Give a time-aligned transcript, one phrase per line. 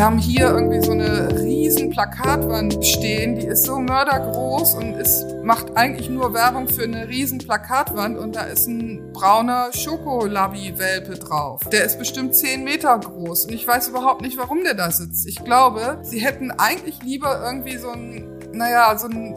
[0.00, 5.26] Wir haben hier irgendwie so eine riesen Plakatwand stehen, die ist so mördergroß und ist,
[5.44, 11.60] macht eigentlich nur Werbung für eine riesen Plakatwand und da ist ein brauner Schokolabi-Welpe drauf.
[11.70, 15.28] Der ist bestimmt 10 Meter groß und ich weiß überhaupt nicht, warum der da sitzt.
[15.28, 19.34] Ich glaube, sie hätten eigentlich lieber irgendwie so ein, naja, so ein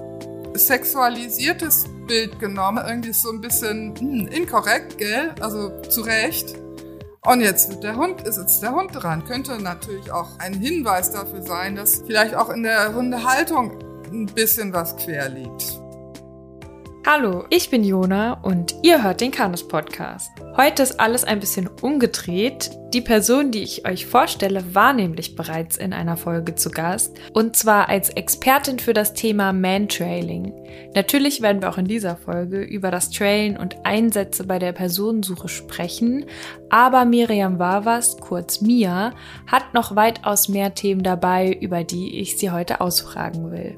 [0.53, 2.81] sexualisiertes Bild genommen.
[2.87, 5.31] Irgendwie so ein bisschen hm, inkorrekt, gell?
[5.41, 6.55] Also zu Recht.
[7.25, 9.23] Und jetzt wird der Hund, ist jetzt der Hund dran.
[9.23, 13.79] Könnte natürlich auch ein Hinweis dafür sein, dass vielleicht auch in der Hundehaltung
[14.11, 15.82] ein bisschen was quer liegt.
[17.05, 20.31] Hallo, ich bin Jona und ihr hört den Kanus Podcast.
[20.55, 22.71] Heute ist alles ein bisschen umgedreht.
[22.93, 27.57] Die Person, die ich euch vorstelle, war nämlich bereits in einer Folge zu Gast und
[27.57, 30.53] zwar als Expertin für das Thema Mantrailing.
[30.95, 35.49] Natürlich werden wir auch in dieser Folge über das Trailen und Einsätze bei der Personensuche
[35.49, 36.25] sprechen,
[36.69, 39.11] aber Miriam Wavas, kurz Mia,
[39.45, 43.77] hat noch weitaus mehr Themen dabei, über die ich sie heute ausfragen will.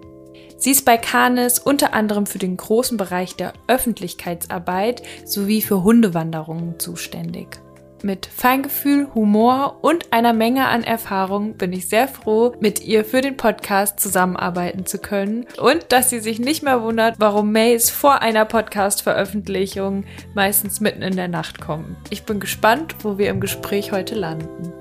[0.57, 6.79] Sie ist bei Canis unter anderem für den großen Bereich der Öffentlichkeitsarbeit sowie für Hundewanderungen
[6.79, 7.59] zuständig.
[8.03, 13.21] Mit Feingefühl, Humor und einer Menge an Erfahrung bin ich sehr froh, mit ihr für
[13.21, 18.21] den Podcast zusammenarbeiten zu können und dass sie sich nicht mehr wundert, warum Mails vor
[18.21, 20.03] einer Podcast-Veröffentlichung
[20.35, 21.97] meistens mitten in der Nacht kommen.
[22.11, 24.71] Ich bin gespannt, wo wir im Gespräch heute landen.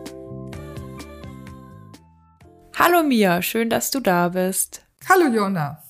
[2.76, 4.83] Hallo Mia, schön, dass du da bist.
[5.08, 5.82] Hallo Jona.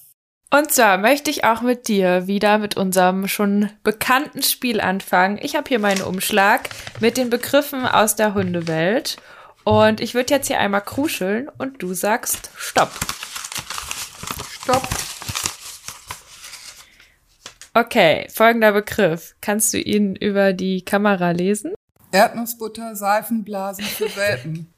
[0.50, 5.38] Und zwar möchte ich auch mit dir wieder mit unserem schon bekannten Spiel anfangen.
[5.40, 6.68] Ich habe hier meinen Umschlag
[7.00, 9.16] mit den Begriffen aus der Hundewelt.
[9.64, 12.90] Und ich würde jetzt hier einmal kruscheln und du sagst Stopp.
[14.62, 14.86] Stopp.
[17.72, 19.34] Okay, folgender Begriff.
[19.40, 21.74] Kannst du ihn über die Kamera lesen?
[22.12, 24.70] Erdnussbutter, Seifenblasen für Welpen.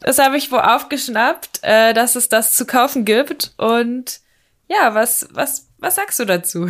[0.00, 3.52] Das habe ich wo aufgeschnappt, äh, dass es das zu kaufen gibt.
[3.58, 4.20] Und
[4.68, 6.68] ja, was, was, was sagst du dazu?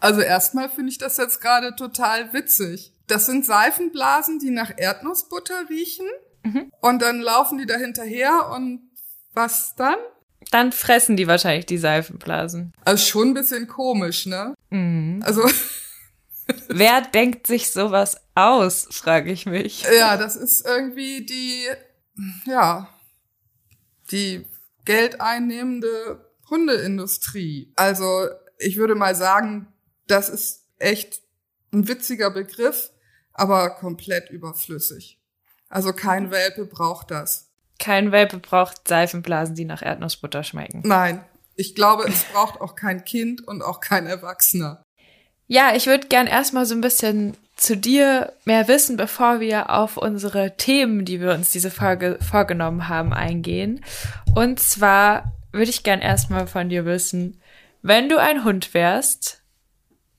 [0.00, 2.92] Also erstmal finde ich das jetzt gerade total witzig.
[3.08, 6.06] Das sind Seifenblasen, die nach Erdnussbutter riechen.
[6.44, 6.70] Mhm.
[6.80, 8.82] Und dann laufen die da hinterher und
[9.34, 9.96] was dann?
[10.50, 12.72] Dann fressen die wahrscheinlich die Seifenblasen.
[12.84, 14.54] Also schon ein bisschen komisch, ne?
[14.70, 15.22] Mhm.
[15.24, 15.48] Also.
[16.68, 19.84] Wer denkt sich sowas aus, frage ich mich.
[19.98, 21.66] Ja, das ist irgendwie die
[22.44, 22.88] ja,
[24.10, 24.46] die
[24.84, 27.72] geldeinnehmende Hundeindustrie.
[27.76, 29.72] Also ich würde mal sagen,
[30.06, 31.22] das ist echt
[31.72, 32.90] ein witziger Begriff,
[33.32, 35.20] aber komplett überflüssig.
[35.68, 37.50] Also kein Welpe braucht das.
[37.78, 40.82] Kein Welpe braucht Seifenblasen, die nach Erdnussbutter schmecken.
[40.84, 41.24] Nein,
[41.54, 44.82] ich glaube, es braucht auch kein Kind und auch kein Erwachsener.
[45.46, 49.96] Ja, ich würde gern erstmal so ein bisschen zu dir mehr wissen, bevor wir auf
[49.96, 53.84] unsere Themen, die wir uns diese Folge vorgenommen haben, eingehen.
[54.34, 57.40] Und zwar würde ich gern erstmal von dir wissen,
[57.82, 59.42] wenn du ein Hund wärst,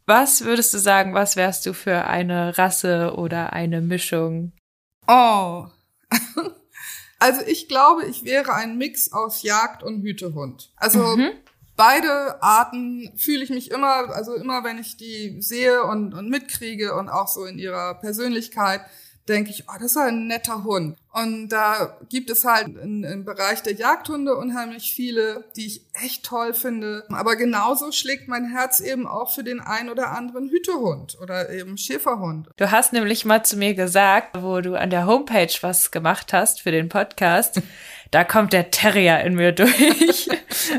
[0.05, 4.51] was würdest du sagen, was wärst du für eine Rasse oder eine Mischung?
[5.07, 5.65] Oh.
[7.21, 10.71] Also ich glaube, ich wäre ein Mix aus Jagd und Hütehund.
[10.77, 11.31] Also mhm
[11.79, 16.93] beide Arten fühle ich mich immer, also immer wenn ich die sehe und, und mitkriege
[16.93, 18.81] und auch so in ihrer Persönlichkeit,
[19.29, 20.97] denke ich, oh, das ist ein netter Hund.
[21.11, 26.25] Und da gibt es halt in, im Bereich der Jagdhunde unheimlich viele, die ich echt
[26.25, 27.05] toll finde.
[27.09, 31.77] Aber genauso schlägt mein Herz eben auch für den ein oder anderen Hütehund oder eben
[31.77, 32.49] Schäferhund.
[32.57, 36.61] Du hast nämlich mal zu mir gesagt, wo du an der Homepage was gemacht hast
[36.61, 37.61] für den Podcast,
[38.11, 40.29] da kommt der Terrier in mir durch.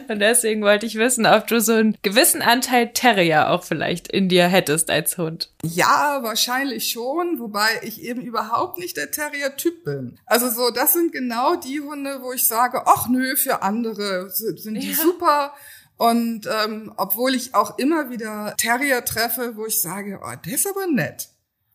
[0.09, 4.29] Und deswegen wollte ich wissen, ob du so einen gewissen Anteil Terrier auch vielleicht in
[4.29, 5.53] dir hättest als Hund.
[5.63, 10.19] Ja, wahrscheinlich schon, wobei ich eben überhaupt nicht der Terrier-Typ bin.
[10.27, 14.75] Also so, das sind genau die Hunde, wo ich sage, ach nö, für andere sind
[14.75, 14.97] die ja.
[14.97, 15.55] super.
[15.97, 20.67] Und ähm, obwohl ich auch immer wieder Terrier treffe, wo ich sage, oh, der ist
[20.67, 21.29] aber nett.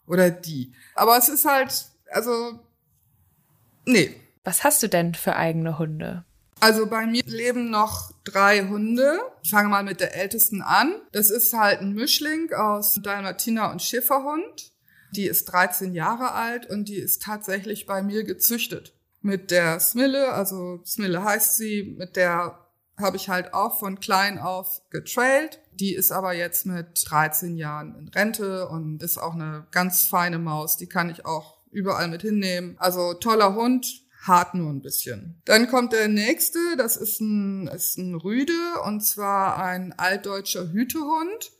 [0.08, 0.74] Oder die.
[0.96, 2.60] Aber es ist halt, also,
[3.86, 4.16] nee,
[4.46, 6.24] was hast du denn für eigene Hunde?
[6.62, 9.20] Also bei mir leben noch drei Hunde.
[9.44, 10.96] Ich fange mal mit der ältesten an.
[11.12, 14.72] Das ist halt ein Mischling aus Dalmatiner und Schäferhund.
[15.12, 18.94] Die ist 13 Jahre alt und die ist tatsächlich bei mir gezüchtet.
[19.22, 22.60] Mit der Smille, also Smille heißt sie, mit der
[22.98, 25.60] habe ich halt auch von klein auf getrailt.
[25.74, 30.40] Die ist aber jetzt mit 13 Jahren in Rente und ist auch eine ganz feine
[30.40, 30.78] Maus.
[30.78, 32.76] Die kann ich auch überall mit hinnehmen.
[32.80, 35.42] Also toller Hund, hart nur ein bisschen.
[35.46, 41.52] Dann kommt der nächste, das ist ein, ist ein Rüde und zwar ein altdeutscher Hütehund.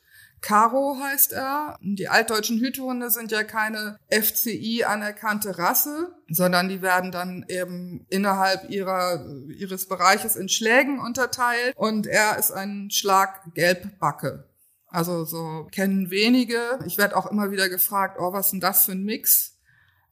[0.42, 1.78] Caro heißt er.
[1.82, 8.70] Die altdeutschen Hütehunde sind ja keine FCI anerkannte Rasse, sondern die werden dann eben innerhalb
[8.70, 11.74] ihrer, ihres Bereiches in Schlägen unterteilt.
[11.76, 14.48] Und er ist ein Schlag Gelbbacke.
[14.88, 16.80] Also so kennen wenige.
[16.86, 19.55] Ich werde auch immer wieder gefragt, oh, was ist denn das für ein Mix?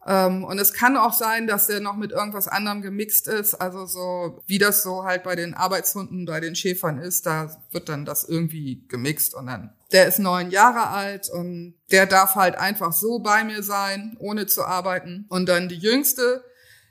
[0.06, 3.56] Ähm, und es kann auch sein, dass der noch mit irgendwas anderem gemixt ist.
[3.56, 7.90] Also so, wie das so halt bei den Arbeitshunden, bei den Schäfern ist, da wird
[7.90, 9.74] dann das irgendwie gemixt und dann.
[9.92, 14.48] Der ist neun Jahre alt und der darf halt einfach so bei mir sein, ohne
[14.48, 15.26] zu arbeiten.
[15.30, 16.44] Und dann die jüngste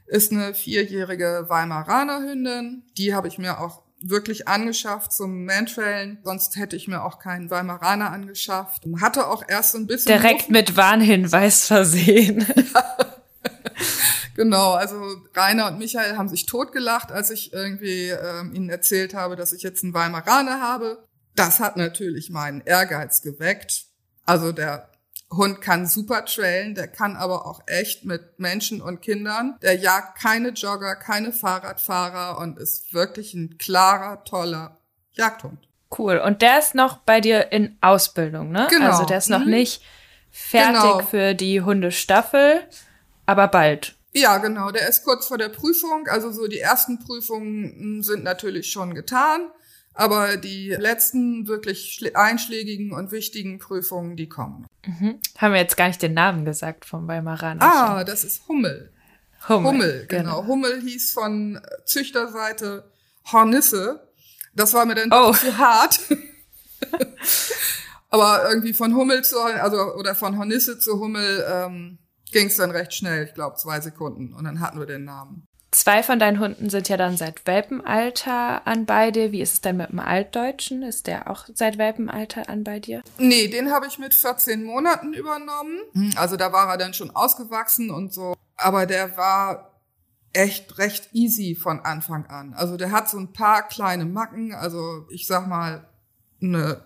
[0.06, 2.84] ist eine vierjährige Weimaraner Hündin.
[2.96, 6.18] Die habe ich mir auch wirklich angeschafft zum Mantrailen.
[6.24, 8.84] Sonst hätte ich mir auch keinen Weimaraner angeschafft.
[9.00, 10.16] Hatte auch erst so ein bisschen.
[10.16, 10.52] Direkt Hoffen.
[10.52, 12.46] mit Warnhinweis versehen.
[14.36, 14.96] genau, also
[15.34, 19.62] Rainer und Michael haben sich totgelacht, als ich irgendwie ähm, ihnen erzählt habe, dass ich
[19.62, 21.04] jetzt einen Weimaraner habe.
[21.34, 23.86] Das hat natürlich meinen Ehrgeiz geweckt.
[24.24, 24.91] Also der
[25.32, 29.56] Hund kann super trailen, der kann aber auch echt mit Menschen und Kindern.
[29.62, 34.78] Der jagt keine Jogger, keine Fahrradfahrer und ist wirklich ein klarer, toller
[35.12, 35.58] Jagdhund.
[35.96, 36.18] Cool.
[36.18, 38.66] Und der ist noch bei dir in Ausbildung, ne?
[38.70, 38.90] Genau.
[38.90, 39.50] Also der ist noch mhm.
[39.50, 39.82] nicht
[40.30, 40.98] fertig genau.
[41.00, 42.60] für die Hundestaffel,
[43.26, 43.94] aber bald.
[44.12, 44.70] Ja, genau.
[44.70, 46.06] Der ist kurz vor der Prüfung.
[46.08, 49.50] Also so die ersten Prüfungen sind natürlich schon getan.
[49.94, 54.66] Aber die letzten wirklich einschlägigen und wichtigen Prüfungen, die kommen.
[54.86, 55.20] Mhm.
[55.36, 57.62] Haben wir jetzt gar nicht den Namen gesagt vom Weimaraner.
[57.62, 58.92] Ah, das ist Hummel.
[59.48, 60.40] Hummel, Hummel genau.
[60.40, 60.46] genau.
[60.46, 62.90] Hummel hieß von Züchterseite
[63.30, 64.08] Hornisse.
[64.54, 65.32] Das war mir dann oh.
[65.32, 66.00] zu hart.
[68.10, 71.98] Aber irgendwie von Hummel zu, also oder von Hornisse zu Hummel ähm,
[72.30, 74.34] ging es dann recht schnell, ich glaube zwei Sekunden.
[74.34, 75.46] Und dann hatten wir den Namen.
[75.72, 79.32] Zwei von deinen Hunden sind ja dann seit Welpenalter an bei dir.
[79.32, 80.82] Wie ist es denn mit dem Altdeutschen?
[80.82, 83.02] Ist der auch seit Welpenalter an bei dir?
[83.16, 85.80] Nee, den habe ich mit 14 Monaten übernommen.
[85.94, 88.36] Hm, also da war er dann schon ausgewachsen und so.
[88.56, 89.80] Aber der war
[90.34, 92.52] echt recht easy von Anfang an.
[92.52, 94.54] Also der hat so ein paar kleine Macken.
[94.54, 95.88] Also ich sag mal
[96.42, 96.84] eine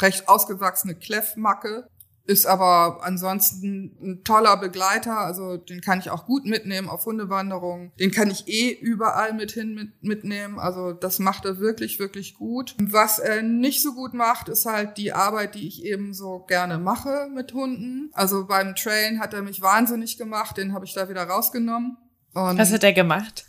[0.00, 1.88] recht ausgewachsene Kleffmacke
[2.24, 7.92] ist aber ansonsten ein toller Begleiter, also den kann ich auch gut mitnehmen auf Hundewanderungen.
[7.98, 12.34] Den kann ich eh überall mit hin mit, mitnehmen, also das macht er wirklich, wirklich
[12.34, 12.76] gut.
[12.80, 16.78] Was er nicht so gut macht, ist halt die Arbeit, die ich eben so gerne
[16.78, 18.10] mache mit Hunden.
[18.12, 21.96] Also beim Train hat er mich wahnsinnig gemacht, den habe ich da wieder rausgenommen.
[22.34, 23.44] Und Was hat er gemacht?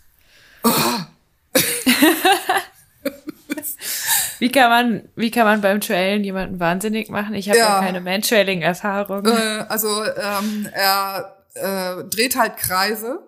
[0.63, 0.69] Oh.
[4.39, 7.35] Wie kann man, wie kann man beim Trailen jemanden wahnsinnig machen?
[7.35, 7.79] Ich habe ja.
[7.79, 7.79] ja.
[7.79, 9.25] keine Mantrailing-Erfahrung.
[9.25, 13.27] Äh, also ähm, er äh, dreht halt Kreise.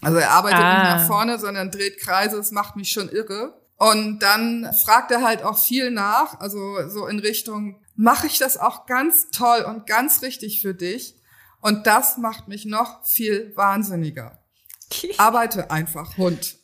[0.00, 0.82] Also er arbeitet ah.
[0.82, 2.36] nicht nach vorne, sondern dreht Kreise.
[2.36, 3.54] Das macht mich schon irre.
[3.76, 8.56] Und dann fragt er halt auch viel nach, also so in Richtung, mache ich das
[8.56, 11.16] auch ganz toll und ganz richtig für dich?
[11.60, 14.38] Und das macht mich noch viel wahnsinniger.
[15.18, 16.61] Arbeite einfach, Hund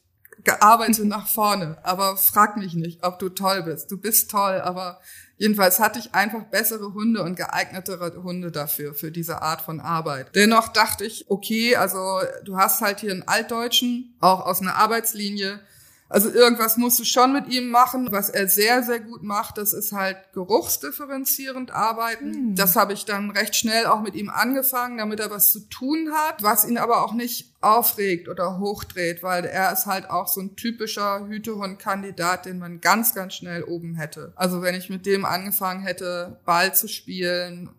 [0.49, 3.91] gearbeitet nach vorne, aber frag mich nicht, ob du toll bist.
[3.91, 4.99] Du bist toll, aber
[5.37, 10.35] jedenfalls hatte ich einfach bessere Hunde und geeignetere Hunde dafür, für diese Art von Arbeit.
[10.35, 15.61] Dennoch dachte ich, okay, also du hast halt hier einen Altdeutschen, auch aus einer Arbeitslinie,
[16.11, 18.11] also irgendwas musst du schon mit ihm machen.
[18.11, 22.33] Was er sehr, sehr gut macht, das ist halt geruchsdifferenzierend arbeiten.
[22.33, 22.55] Hm.
[22.55, 26.11] Das habe ich dann recht schnell auch mit ihm angefangen, damit er was zu tun
[26.15, 30.41] hat, was ihn aber auch nicht aufregt oder hochdreht, weil er ist halt auch so
[30.41, 34.33] ein typischer Hütehund-Kandidat, den man ganz, ganz schnell oben hätte.
[34.37, 37.71] Also wenn ich mit dem angefangen hätte, Ball zu spielen,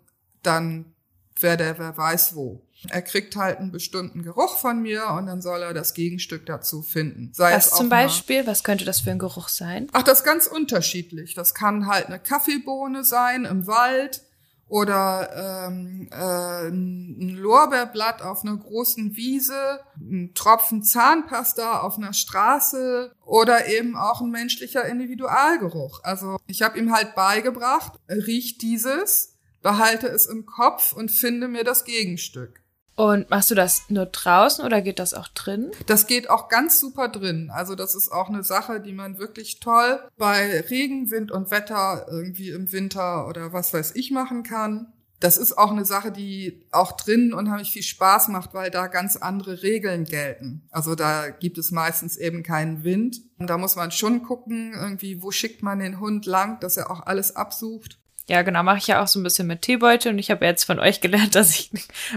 [0.43, 0.93] dann
[1.39, 2.61] wäre der wer weiß wo.
[2.87, 6.81] Er kriegt halt einen bestimmten Geruch von mir und dann soll er das Gegenstück dazu
[6.81, 7.31] finden.
[7.33, 8.47] Sei was zum Beispiel?
[8.47, 9.87] Was könnte das für ein Geruch sein?
[9.91, 11.33] Ach, das ist ganz unterschiedlich.
[11.33, 14.21] Das kann halt eine Kaffeebohne sein im Wald
[14.69, 23.11] oder ähm, äh, ein Lorbeerblatt auf einer großen Wiese, ein Tropfen Zahnpasta auf einer Straße
[23.25, 26.03] oder eben auch ein menschlicher Individualgeruch.
[26.03, 31.63] Also ich habe ihm halt beigebracht, riecht dieses, behalte es im Kopf und finde mir
[31.63, 32.58] das Gegenstück.
[32.99, 35.71] Und machst du das nur draußen oder geht das auch drin?
[35.85, 37.49] Das geht auch ganz super drin.
[37.49, 42.07] Also das ist auch eine Sache, die man wirklich toll bei Regen, Wind und Wetter
[42.11, 44.91] irgendwie im Winter oder was weiß ich machen kann.
[45.21, 49.15] Das ist auch eine Sache, die auch drin unheimlich viel Spaß macht, weil da ganz
[49.15, 50.67] andere Regeln gelten.
[50.69, 53.21] Also da gibt es meistens eben keinen Wind.
[53.37, 56.91] Und da muss man schon gucken, irgendwie, wo schickt man den Hund lang, dass er
[56.91, 57.97] auch alles absucht.
[58.29, 60.63] Ja, genau, mache ich ja auch so ein bisschen mit Teebeutel und ich habe jetzt
[60.63, 61.71] von euch gelernt, dass ich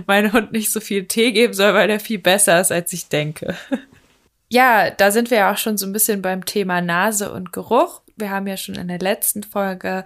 [0.07, 3.09] meinem Hund nicht so viel Tee geben soll, weil der viel besser ist, als ich
[3.09, 3.57] denke.
[4.55, 8.03] Ja, da sind wir ja auch schon so ein bisschen beim Thema Nase und Geruch.
[8.17, 10.05] Wir haben ja schon in der letzten Folge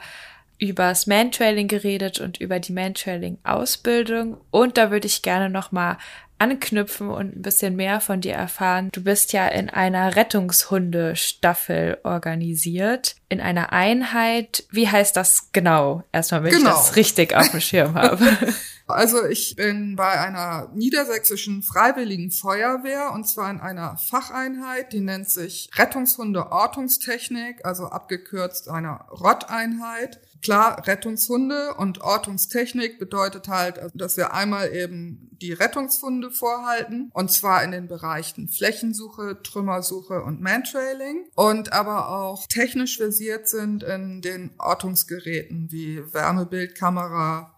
[0.61, 4.37] übers Mantrailing geredet und über die Mantrailing-Ausbildung.
[4.53, 5.99] Und da würde ich gerne nochmal
[6.39, 8.91] anknüpfen und ein bisschen mehr von dir erfahren.
[8.93, 14.65] Du bist ja in einer Rettungshundestaffel organisiert, in einer Einheit.
[14.71, 16.05] Wie heißt das genau?
[16.13, 16.71] Erstmal, wenn genau.
[16.71, 18.27] ich das richtig auf dem Schirm habe.
[18.87, 25.29] Also ich bin bei einer niedersächsischen freiwilligen Feuerwehr und zwar in einer Facheinheit, die nennt
[25.29, 30.21] sich Rettungshunde Ortungstechnik, also abgekürzt einer Rotteinheit.
[30.41, 37.65] Klar, Rettungshunde und Ortungstechnik bedeutet halt, dass wir einmal eben die Rettungshunde vorhalten und zwar
[37.65, 44.53] in den Bereichen Flächensuche, Trümmersuche und Mantrailing und aber auch technisch versiert sind in den
[44.59, 47.56] Ortungsgeräten wie Wärmebildkamera,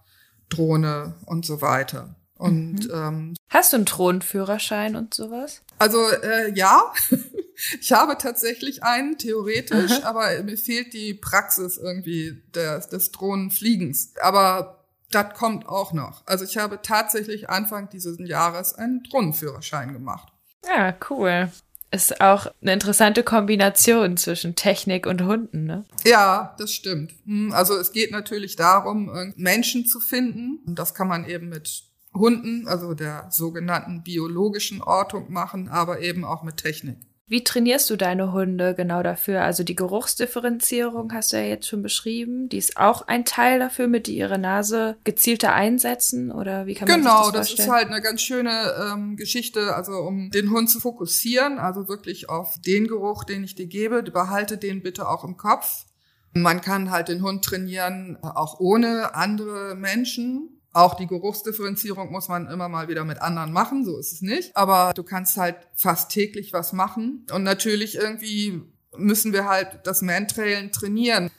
[0.49, 2.15] Drohne und so weiter.
[2.37, 2.95] Und mhm.
[2.95, 5.63] ähm, hast du einen Drohnenführerschein und sowas?
[5.79, 6.93] Also äh, ja,
[7.81, 10.09] ich habe tatsächlich einen theoretisch, Aha.
[10.09, 14.15] aber mir fehlt die Praxis irgendwie des, des Drohnenfliegens.
[14.23, 16.23] Aber das kommt auch noch.
[16.27, 20.33] Also ich habe tatsächlich Anfang dieses Jahres einen Drohnenführerschein gemacht.
[20.65, 21.51] Ja, cool
[21.91, 25.85] ist auch eine interessante Kombination zwischen Technik und Hunden, ne?
[26.05, 27.15] Ja, das stimmt.
[27.25, 30.61] Hm, also es geht natürlich darum, Menschen zu finden.
[30.67, 36.25] Und das kann man eben mit Hunden, also der sogenannten biologischen Ortung machen, aber eben
[36.25, 36.99] auch mit Technik.
[37.29, 39.43] Wie trainierst du deine Hunde genau dafür?
[39.43, 42.49] Also die Geruchsdifferenzierung hast du ja jetzt schon beschrieben.
[42.49, 46.89] Die ist auch ein Teil dafür, mit die ihre Nase gezielter einsetzen oder wie kann
[46.89, 50.31] man genau, sich das Genau, das ist halt eine ganz schöne ähm, Geschichte, also um
[50.31, 54.83] den Hund zu fokussieren, also wirklich auf den Geruch, den ich dir gebe, behalte den
[54.83, 55.85] bitte auch im Kopf.
[56.33, 60.58] Man kann halt den Hund trainieren, auch ohne andere Menschen.
[60.79, 64.57] Auch die Geruchsdifferenzierung muss man immer mal wieder mit anderen machen, so ist es nicht.
[64.57, 67.27] Aber du kannst halt fast täglich was machen.
[67.33, 68.63] Und natürlich irgendwie
[68.97, 71.33] müssen wir halt das Mantrailen trainieren.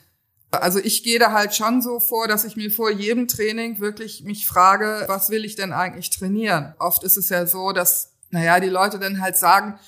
[0.50, 4.24] Also ich gehe da halt schon so vor, dass ich mir vor jedem Training wirklich
[4.24, 6.74] mich frage, was will ich denn eigentlich trainieren?
[6.78, 9.78] Oft ist es ja so, dass, naja, die Leute dann halt sagen,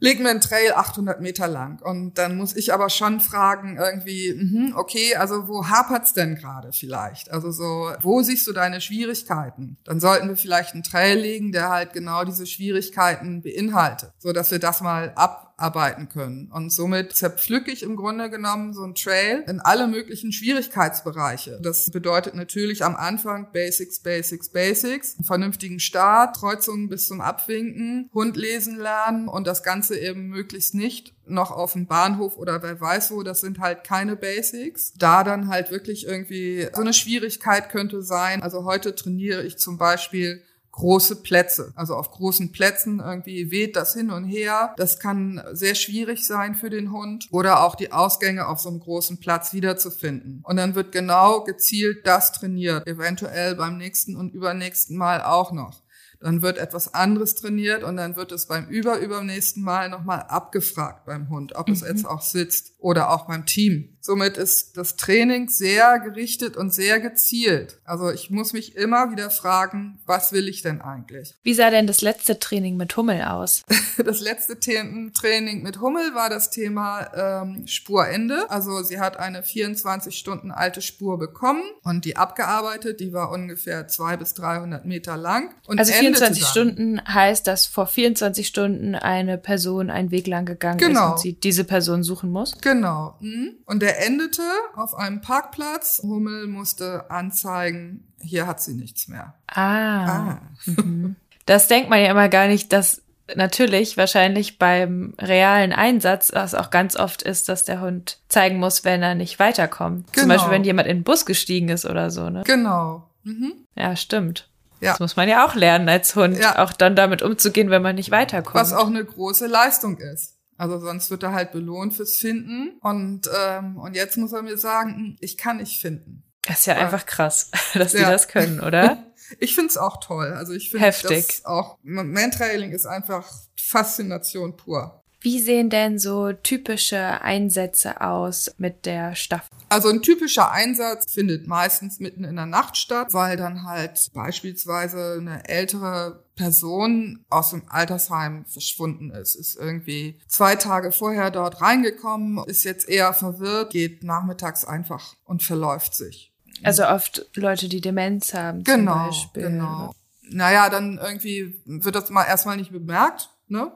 [0.00, 1.80] leg mir einen Trail 800 Meter lang.
[1.82, 6.72] Und dann muss ich aber schon fragen, irgendwie, mh, okay, also wo hapert's denn gerade
[6.72, 7.30] vielleicht?
[7.30, 9.76] Also so, wo siehst du deine Schwierigkeiten?
[9.84, 14.50] Dann sollten wir vielleicht einen Trail legen, der halt genau diese Schwierigkeiten beinhaltet, so dass
[14.50, 16.50] wir das mal ab arbeiten können.
[16.52, 21.60] Und somit zerpflücke ich im Grunde genommen so ein Trail in alle möglichen Schwierigkeitsbereiche.
[21.62, 28.08] Das bedeutet natürlich am Anfang Basics, Basics, Basics, einen vernünftigen Start, Kreuzungen bis zum Abwinken,
[28.12, 32.80] Hund lesen lernen und das Ganze eben möglichst nicht noch auf dem Bahnhof oder wer
[32.80, 34.92] weiß wo, das sind halt keine Basics.
[34.98, 38.42] Da dann halt wirklich irgendwie so eine Schwierigkeit könnte sein.
[38.42, 41.72] Also heute trainiere ich zum Beispiel große Plätze.
[41.74, 44.74] Also auf großen Plätzen irgendwie weht das hin und her.
[44.76, 48.80] Das kann sehr schwierig sein für den Hund oder auch die Ausgänge auf so einem
[48.80, 50.42] großen Platz wiederzufinden.
[50.44, 55.82] Und dann wird genau gezielt das trainiert, eventuell beim nächsten und übernächsten Mal auch noch
[56.20, 61.30] dann wird etwas anderes trainiert und dann wird es beim überübernächsten Mal nochmal abgefragt beim
[61.30, 61.74] Hund, ob mhm.
[61.74, 63.96] es jetzt auch sitzt oder auch beim Team.
[64.02, 67.78] Somit ist das Training sehr gerichtet und sehr gezielt.
[67.84, 71.34] Also ich muss mich immer wieder fragen, was will ich denn eigentlich?
[71.42, 73.62] Wie sah denn das letzte Training mit Hummel aus?
[74.02, 78.50] Das letzte Training mit Hummel war das Thema ähm, Spurende.
[78.50, 83.00] Also sie hat eine 24 Stunden alte Spur bekommen und die abgearbeitet.
[83.00, 85.54] Die war ungefähr zwei bis 300 Meter lang.
[85.66, 90.78] Und also 24 Stunden heißt, dass vor 24 Stunden eine Person einen Weg lang gegangen
[90.78, 91.08] genau.
[91.08, 92.52] ist und sie diese Person suchen muss?
[92.62, 92.69] Genau.
[92.74, 93.56] Mhm.
[93.66, 94.42] Und der endete
[94.74, 96.00] auf einem Parkplatz.
[96.02, 99.34] Hummel musste anzeigen, hier hat sie nichts mehr.
[99.46, 100.06] Ah.
[100.06, 100.40] ah.
[100.66, 101.16] Mhm.
[101.46, 103.02] Das denkt man ja immer gar nicht, dass
[103.36, 108.84] natürlich wahrscheinlich beim realen Einsatz das auch ganz oft ist, dass der Hund zeigen muss,
[108.84, 110.12] wenn er nicht weiterkommt.
[110.12, 110.22] Genau.
[110.22, 112.42] Zum Beispiel, wenn jemand in den Bus gestiegen ist oder so, ne?
[112.44, 113.08] Genau.
[113.24, 113.52] Mhm.
[113.76, 114.48] Ja, stimmt.
[114.80, 114.92] Ja.
[114.92, 116.58] Das muss man ja auch lernen als Hund, ja.
[116.62, 118.54] auch dann damit umzugehen, wenn man nicht weiterkommt.
[118.54, 120.36] Was auch eine große Leistung ist.
[120.60, 122.78] Also sonst wird er halt belohnt fürs Finden.
[122.82, 126.22] Und, ähm, und jetzt muss er mir sagen, hm, ich kann nicht finden.
[126.42, 128.00] Das ist ja Weil, einfach krass, dass ja.
[128.00, 129.02] die das können, oder?
[129.38, 130.34] ich finde es auch toll.
[130.34, 133.26] Also ich finde das auch, Mantrailing ist einfach
[133.56, 135.02] Faszination pur.
[135.22, 139.48] Wie sehen denn so typische Einsätze aus mit der Staffel?
[139.68, 145.18] Also ein typischer Einsatz findet meistens mitten in der Nacht statt, weil dann halt beispielsweise
[145.20, 152.42] eine ältere Person aus dem Altersheim verschwunden ist, ist irgendwie zwei Tage vorher dort reingekommen,
[152.46, 156.32] ist jetzt eher verwirrt, geht nachmittags einfach und verläuft sich.
[156.62, 158.64] Also oft Leute, die Demenz haben.
[158.64, 159.42] Genau, zum Beispiel.
[159.42, 159.94] genau.
[160.30, 163.70] Naja, dann irgendwie wird das mal erstmal nicht bemerkt, ne?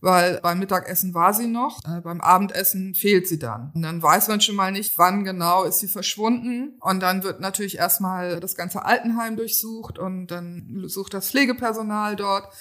[0.00, 3.72] Weil beim Mittagessen war sie noch, äh, beim Abendessen fehlt sie dann.
[3.74, 6.76] Und dann weiß man schon mal nicht, wann genau ist sie verschwunden.
[6.80, 12.52] Und dann wird natürlich erstmal das ganze Altenheim durchsucht und dann sucht das Pflegepersonal dort.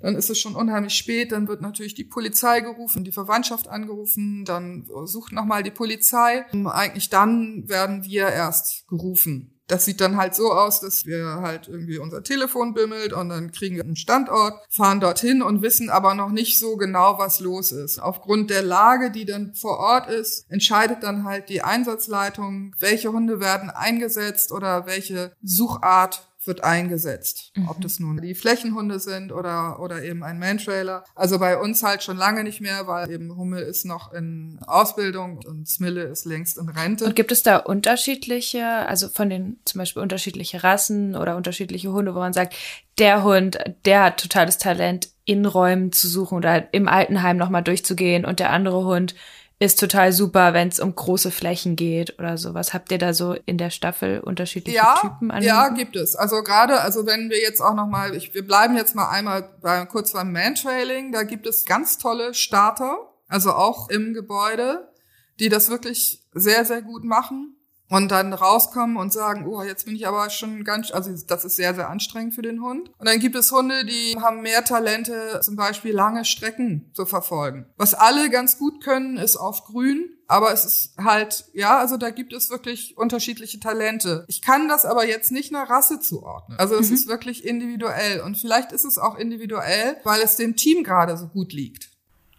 [0.00, 4.44] Dann ist es schon unheimlich spät, dann wird natürlich die Polizei gerufen, die Verwandtschaft angerufen,
[4.44, 6.44] dann sucht nochmal die Polizei.
[6.66, 11.68] Eigentlich dann werden wir erst gerufen das sieht dann halt so aus, dass wir halt
[11.68, 16.14] irgendwie unser Telefon bimmelt und dann kriegen wir einen Standort, fahren dorthin und wissen aber
[16.14, 17.98] noch nicht so genau, was los ist.
[17.98, 23.40] Aufgrund der Lage, die dann vor Ort ist, entscheidet dann halt die Einsatzleitung, welche Hunde
[23.40, 27.52] werden eingesetzt oder welche Suchart wird eingesetzt.
[27.54, 27.68] Mhm.
[27.68, 31.04] Ob das nun die Flächenhunde sind oder, oder eben ein Mantrailer.
[31.14, 35.40] Also bei uns halt schon lange nicht mehr, weil eben Hummel ist noch in Ausbildung
[35.46, 37.04] und Smille ist längst in Rente.
[37.04, 42.14] Und gibt es da unterschiedliche, also von den zum Beispiel unterschiedliche Rassen oder unterschiedliche Hunde,
[42.14, 42.54] wo man sagt,
[42.98, 48.24] der Hund, der hat totales Talent, in Räumen zu suchen oder im Altenheim nochmal durchzugehen
[48.24, 49.14] und der andere Hund
[49.58, 52.74] ist total super, wenn es um große Flächen geht oder sowas.
[52.74, 55.42] Habt ihr da so in der Staffel unterschiedliche ja, Typen an?
[55.42, 56.14] Ja, gibt es.
[56.14, 59.48] Also gerade, also wenn wir jetzt auch noch mal, ich, wir bleiben jetzt mal einmal
[59.62, 62.98] bei, kurz beim Mantrailing, da gibt es ganz tolle Starter,
[63.28, 64.92] also auch im Gebäude,
[65.40, 67.55] die das wirklich sehr, sehr gut machen
[67.88, 71.56] und dann rauskommen und sagen, oh, jetzt bin ich aber schon ganz, also das ist
[71.56, 72.90] sehr, sehr anstrengend für den Hund.
[72.98, 77.66] Und dann gibt es Hunde, die haben mehr Talente, zum Beispiel lange Strecken zu verfolgen.
[77.76, 80.10] Was alle ganz gut können, ist auf Grün.
[80.28, 84.24] Aber es ist halt, ja, also da gibt es wirklich unterschiedliche Talente.
[84.26, 86.58] Ich kann das aber jetzt nicht einer Rasse zuordnen.
[86.58, 86.94] Also es mhm.
[86.94, 88.20] ist wirklich individuell.
[88.22, 91.95] Und vielleicht ist es auch individuell, weil es dem Team gerade so gut liegt.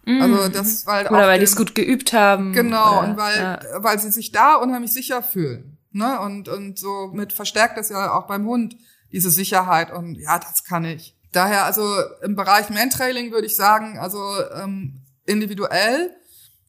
[0.08, 0.22] Mhm.
[0.22, 2.52] Also das, weil Oder weil die es gut geübt haben.
[2.52, 3.60] Genau, oder, und weil, ja.
[3.82, 5.78] weil sie sich da unheimlich sicher fühlen.
[5.92, 6.18] Ne?
[6.20, 8.76] Und, und so mit verstärkt das ja auch beim Hund,
[9.12, 11.14] diese Sicherheit und ja, das kann ich.
[11.32, 11.84] Daher, also
[12.22, 14.18] im Bereich Mantrailing würde ich sagen, also
[14.54, 16.14] ähm, individuell.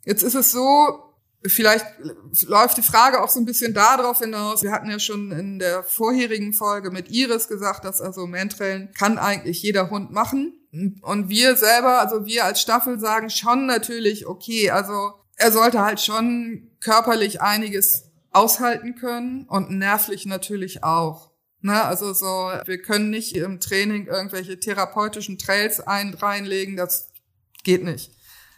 [0.03, 1.09] Jetzt ist es so,
[1.45, 1.85] Vielleicht
[2.47, 4.61] läuft die Frage auch so ein bisschen darauf hinaus.
[4.61, 9.17] Wir hatten ja schon in der vorherigen Folge mit Iris gesagt, dass also Mantrailen kann
[9.17, 10.58] eigentlich jeder Hund machen.
[10.71, 15.99] Und wir selber, also wir als Staffel sagen schon natürlich, okay, also er sollte halt
[15.99, 21.31] schon körperlich einiges aushalten können und nervlich natürlich auch.
[21.61, 27.11] Ne, also so, wir können nicht im Training irgendwelche therapeutischen Trails ein, reinlegen, das
[27.63, 28.11] geht nicht.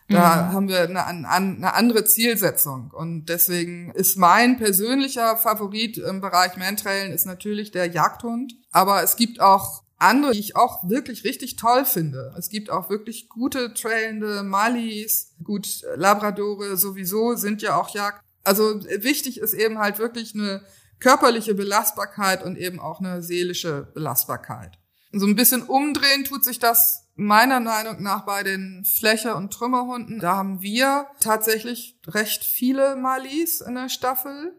[0.08, 0.54] Da mhm.
[0.54, 2.91] haben wir eine, eine, andere Zielsetzung.
[2.91, 8.54] Und deswegen ist mein persönlicher Favorit im Bereich Mantrailen ist natürlich der Jagdhund.
[8.71, 12.33] Aber es gibt auch andere, die ich auch wirklich richtig toll finde.
[12.37, 18.23] Es gibt auch wirklich gute trailende Malis, gut Labradore sowieso sind ja auch Jagd.
[18.43, 20.63] Also wichtig ist eben halt wirklich eine
[20.99, 24.77] körperliche Belastbarkeit und eben auch eine seelische Belastbarkeit.
[25.11, 30.19] So ein bisschen umdrehen tut sich das meiner Meinung nach bei den Fläche- und Trümmerhunden.
[30.19, 34.55] Da haben wir tatsächlich recht viele Malis in der Staffel.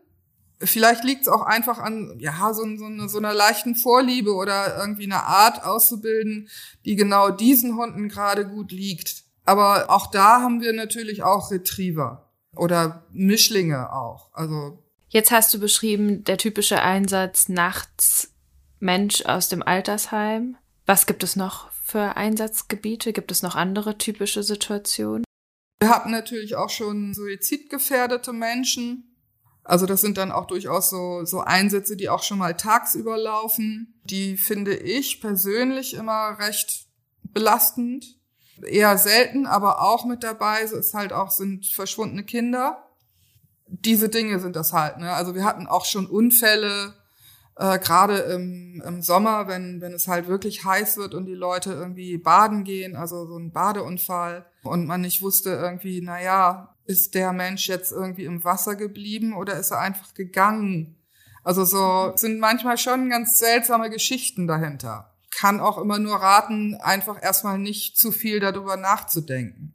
[0.64, 4.78] Vielleicht liegt es auch einfach an, ja, so, so, eine, so einer leichten Vorliebe oder
[4.78, 6.48] irgendwie eine Art auszubilden,
[6.84, 9.24] die genau diesen Hunden gerade gut liegt.
[9.44, 14.30] Aber auch da haben wir natürlich auch Retriever oder Mischlinge auch.
[14.32, 18.30] Also Jetzt hast du beschrieben, der typische Einsatz nachts
[18.80, 20.56] Mensch aus dem Altersheim.
[20.86, 23.12] Was gibt es noch für Einsatzgebiete?
[23.12, 25.24] Gibt es noch andere typische Situationen?
[25.80, 29.11] Wir hatten natürlich auch schon suizidgefährdete Menschen,
[29.64, 34.00] also das sind dann auch durchaus so, so Einsätze, die auch schon mal tagsüber laufen.
[34.04, 36.86] Die finde ich persönlich immer recht
[37.22, 38.04] belastend.
[38.64, 42.88] Eher selten, aber auch mit dabei so ist halt auch sind verschwundene Kinder.
[43.66, 44.98] Diese Dinge sind das halt.
[44.98, 45.12] Ne?
[45.12, 46.94] Also wir hatten auch schon Unfälle,
[47.56, 51.72] äh, gerade im, im Sommer, wenn, wenn es halt wirklich heiß wird und die Leute
[51.72, 57.14] irgendwie baden gehen, also so ein Badeunfall und man nicht wusste irgendwie, na ja, ist
[57.14, 60.96] der Mensch jetzt irgendwie im Wasser geblieben oder ist er einfach gegangen?
[61.44, 65.12] Also so sind manchmal schon ganz seltsame Geschichten dahinter.
[65.34, 69.74] Kann auch immer nur raten, einfach erstmal nicht zu viel darüber nachzudenken,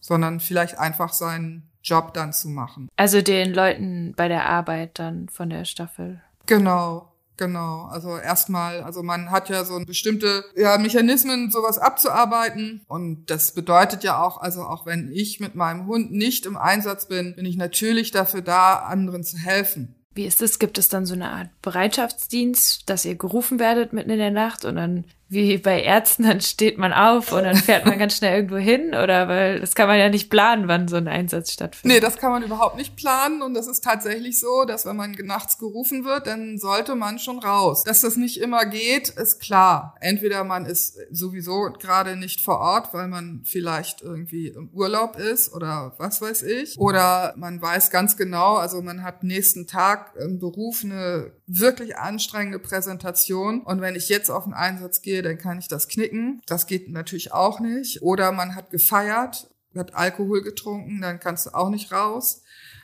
[0.00, 2.88] sondern vielleicht einfach seinen Job dann zu machen.
[2.96, 6.22] Also den Leuten bei der Arbeit dann von der Staffel.
[6.46, 7.09] Genau.
[7.40, 12.82] Genau, also erstmal, also man hat ja so bestimmte ja, Mechanismen, sowas abzuarbeiten.
[12.86, 17.08] Und das bedeutet ja auch, also auch wenn ich mit meinem Hund nicht im Einsatz
[17.08, 19.94] bin, bin ich natürlich dafür da, anderen zu helfen.
[20.14, 20.58] Wie ist es?
[20.58, 24.66] Gibt es dann so eine Art Bereitschaftsdienst, dass ihr gerufen werdet mitten in der Nacht
[24.66, 28.34] und dann wie bei Ärzten, dann steht man auf und dann fährt man ganz schnell
[28.34, 31.96] irgendwo hin oder weil das kann man ja nicht planen, wann so ein Einsatz stattfindet.
[31.96, 35.12] Nee, das kann man überhaupt nicht planen und das ist tatsächlich so, dass wenn man
[35.22, 37.84] nachts gerufen wird, dann sollte man schon raus.
[37.84, 39.94] Dass das nicht immer geht, ist klar.
[40.00, 45.52] Entweder man ist sowieso gerade nicht vor Ort, weil man vielleicht irgendwie im Urlaub ist
[45.54, 46.76] oder was weiß ich.
[46.76, 52.60] Oder man weiß ganz genau, also man hat nächsten Tag im Beruf eine wirklich anstrengende
[52.60, 56.40] Präsentation und wenn ich jetzt auf den Einsatz gehe, dann kann ich das knicken.
[56.46, 58.02] Das geht natürlich auch nicht.
[58.02, 62.42] Oder man hat gefeiert, hat Alkohol getrunken, dann kannst du auch nicht raus.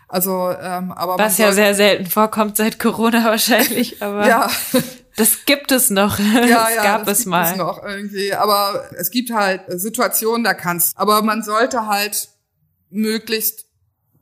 [0.08, 4.50] Also, ähm, aber was ja sehr selten vorkommt seit Corona wahrscheinlich, aber ja.
[5.16, 6.18] das gibt es noch.
[6.18, 7.52] Ja, das ja, gab das es mal.
[7.52, 10.96] Es noch irgendwie, aber es gibt halt Situationen, da kannst.
[10.96, 12.28] Aber man sollte halt
[12.90, 13.65] möglichst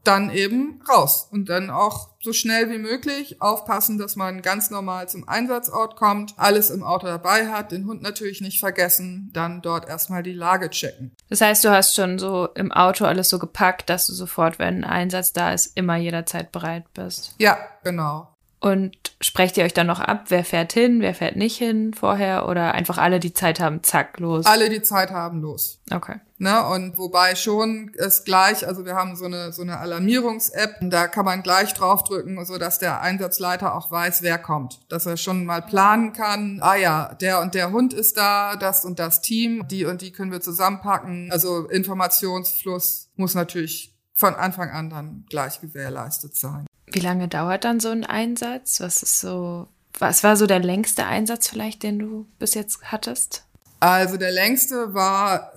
[0.04, 5.08] dann eben raus und dann auch so schnell wie möglich aufpassen, dass man ganz normal
[5.08, 9.88] zum Einsatzort kommt, alles im Auto dabei hat, den Hund natürlich nicht vergessen, dann dort
[9.88, 11.12] erstmal die Lage checken.
[11.28, 14.84] Das heißt, du hast schon so im Auto alles so gepackt, dass du sofort, wenn
[14.84, 17.34] ein Einsatz da ist, immer jederzeit bereit bist.
[17.38, 18.34] Ja, genau.
[18.60, 22.48] Und sprecht ihr euch dann noch ab, wer fährt hin, wer fährt nicht hin vorher
[22.48, 24.46] oder einfach alle, die Zeit haben, zack, los?
[24.46, 25.82] Alle, die Zeit haben, los.
[25.90, 26.16] Okay.
[26.44, 26.62] Ne?
[26.62, 31.24] Und wobei schon es gleich, also wir haben so eine, so eine Alarmierungs-App, da kann
[31.24, 34.80] man gleich draufdrücken, so dass der Einsatzleiter auch weiß, wer kommt.
[34.90, 38.84] Dass er schon mal planen kann, ah ja, der und der Hund ist da, das
[38.84, 41.30] und das Team, die und die können wir zusammenpacken.
[41.32, 46.66] Also Informationsfluss muss natürlich von Anfang an dann gleich gewährleistet sein.
[46.92, 48.80] Wie lange dauert dann so ein Einsatz?
[48.80, 53.46] Was ist so, was war so der längste Einsatz vielleicht, den du bis jetzt hattest?
[53.80, 55.52] Also der längste war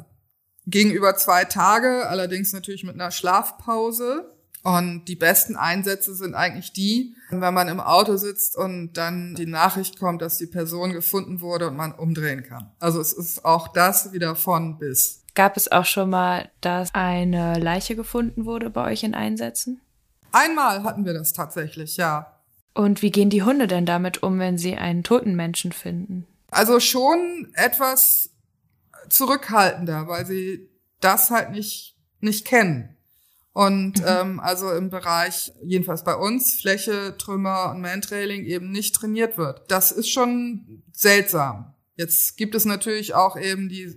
[0.67, 4.33] gegenüber zwei Tage, allerdings natürlich mit einer Schlafpause.
[4.63, 9.45] Und die besten Einsätze sind eigentlich die, wenn man im Auto sitzt und dann die
[9.45, 12.71] Nachricht kommt, dass die Person gefunden wurde und man umdrehen kann.
[12.79, 15.23] Also es ist auch das wieder von bis.
[15.35, 19.79] Gab es auch schon mal, dass eine Leiche gefunden wurde bei euch in Einsätzen?
[20.33, 22.33] Einmal hatten wir das tatsächlich, ja.
[22.73, 26.27] Und wie gehen die Hunde denn damit um, wenn sie einen toten Menschen finden?
[26.51, 28.26] Also schon etwas
[29.09, 32.95] zurückhaltender, weil sie das halt nicht, nicht kennen.
[33.53, 34.05] Und mhm.
[34.07, 39.63] ähm, also im Bereich, jedenfalls bei uns, Fläche, Trümmer und Mantrailing eben nicht trainiert wird.
[39.69, 41.73] Das ist schon seltsam.
[41.95, 43.95] Jetzt gibt es natürlich auch eben die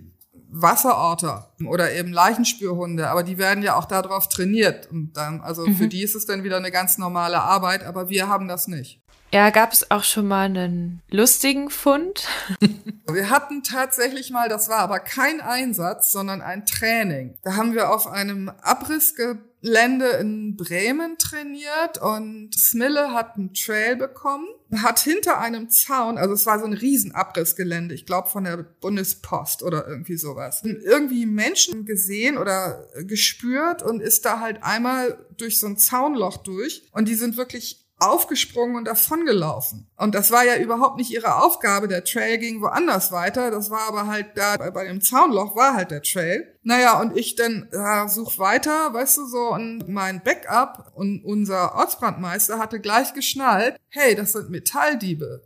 [0.49, 4.89] Wasserorte oder eben Leichenspürhunde, aber die werden ja auch darauf trainiert.
[4.91, 5.75] Und dann, also mhm.
[5.75, 8.99] für die ist es dann wieder eine ganz normale Arbeit, aber wir haben das nicht.
[9.33, 12.27] Ja, gab es auch schon mal einen lustigen Fund?
[13.07, 17.37] wir hatten tatsächlich mal, das war aber kein Einsatz, sondern ein Training.
[17.41, 24.47] Da haben wir auf einem Abrissgelände in Bremen trainiert und Smille hat einen Trail bekommen,
[24.75, 28.57] hat hinter einem Zaun, also es war so ein riesen Abrissgelände, ich glaube von der
[28.57, 35.57] Bundespost oder irgendwie sowas, irgendwie Menschen gesehen oder gespürt und ist da halt einmal durch
[35.57, 39.87] so ein Zaunloch durch und die sind wirklich aufgesprungen und davongelaufen.
[39.95, 41.87] Und das war ja überhaupt nicht ihre Aufgabe.
[41.87, 43.51] Der Trail ging woanders weiter.
[43.51, 46.57] Das war aber halt da bei, dem Zaunloch war halt der Trail.
[46.63, 51.75] Naja, und ich dann ja, such weiter, weißt du so, und mein Backup und unser
[51.75, 55.43] Ortsbrandmeister hatte gleich geschnallt, hey, das sind Metalldiebe.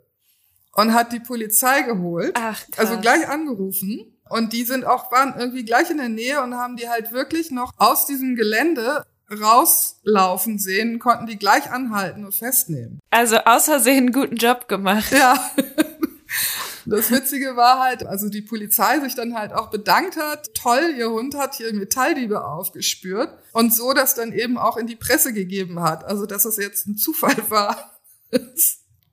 [0.74, 2.36] Und hat die Polizei geholt.
[2.36, 2.90] Ach, krass.
[2.90, 4.18] Also gleich angerufen.
[4.30, 7.52] Und die sind auch, waren irgendwie gleich in der Nähe und haben die halt wirklich
[7.52, 13.00] noch aus diesem Gelände rauslaufen sehen, konnten die gleich anhalten und festnehmen.
[13.10, 15.12] Also außersehen guten Job gemacht.
[15.12, 15.52] Ja.
[16.88, 20.54] Das Witzige war halt, also die Polizei sich dann halt auch bedankt hat.
[20.54, 23.30] Toll, ihr Hund hat hier Metalldiebe aufgespürt.
[23.54, 26.04] Und so das dann eben auch in die Presse gegeben hat.
[26.04, 28.00] Also, dass es jetzt ein Zufall war.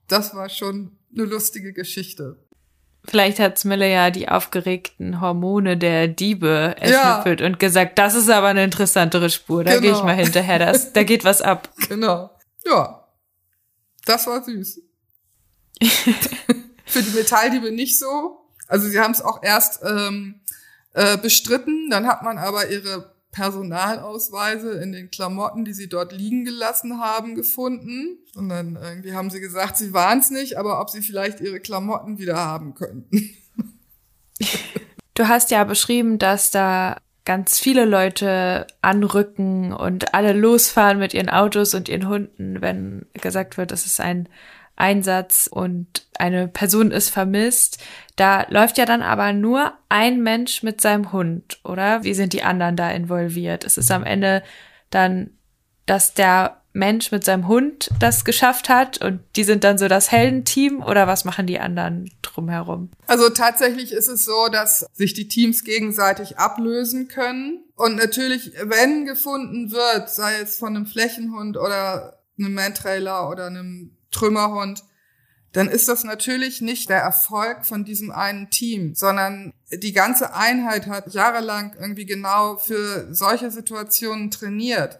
[0.07, 2.37] Das war schon eine lustige Geschichte.
[3.05, 7.45] Vielleicht hat Smille ja die aufgeregten Hormone der Diebe erschnüffelt ja.
[7.45, 9.81] und gesagt, das ist aber eine interessantere Spur, da genau.
[9.81, 11.69] gehe ich mal hinterher, das, da geht was ab.
[11.89, 12.29] Genau.
[12.65, 13.05] Ja.
[14.05, 14.81] Das war süß.
[16.85, 18.39] Für die Metalldiebe nicht so.
[18.67, 20.41] Also sie haben es auch erst ähm,
[20.93, 26.45] äh, bestritten, dann hat man aber ihre Personalausweise in den Klamotten, die sie dort liegen
[26.45, 28.19] gelassen haben, gefunden.
[28.35, 31.59] Und dann irgendwie haben sie gesagt, sie waren es nicht, aber ob sie vielleicht ihre
[31.59, 33.35] Klamotten wieder haben könnten.
[35.15, 41.29] Du hast ja beschrieben, dass da ganz viele Leute anrücken und alle losfahren mit ihren
[41.29, 44.27] Autos und ihren Hunden, wenn gesagt wird, es ist ein
[44.75, 47.77] Einsatz und eine Person ist vermisst.
[48.15, 52.03] Da läuft ja dann aber nur ein Mensch mit seinem Hund, oder?
[52.03, 53.63] Wie sind die anderen da involviert?
[53.63, 54.43] Es ist am Ende
[54.89, 55.31] dann,
[55.85, 60.11] dass der Mensch mit seinem Hund das geschafft hat und die sind dann so das
[60.11, 62.89] Heldenteam oder was machen die anderen drumherum?
[63.05, 67.63] Also tatsächlich ist es so, dass sich die Teams gegenseitig ablösen können.
[67.75, 73.95] Und natürlich, wenn gefunden wird, sei es von einem Flächenhund oder einem Mantrailer oder einem
[74.13, 74.83] Trümmerhund,
[75.51, 80.87] dann ist das natürlich nicht der Erfolg von diesem einen Team, sondern die ganze Einheit
[80.87, 84.99] hat jahrelang irgendwie genau für solche Situationen trainiert.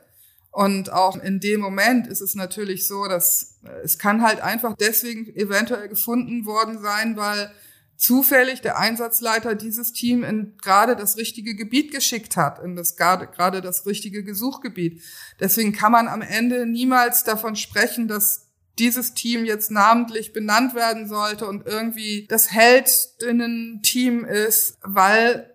[0.51, 5.35] Und auch in dem Moment ist es natürlich so, dass es kann halt einfach deswegen
[5.35, 7.51] eventuell gefunden worden sein, weil
[7.97, 13.25] zufällig der Einsatzleiter dieses Team in gerade das richtige Gebiet geschickt hat, in das gerade,
[13.25, 15.01] gerade das richtige Gesuchgebiet.
[15.39, 18.42] Deswegen kann man am Ende niemals davon sprechen, dass
[18.79, 25.53] dieses Team jetzt namentlich benannt werden sollte und irgendwie das Heldinnen-Team ist, weil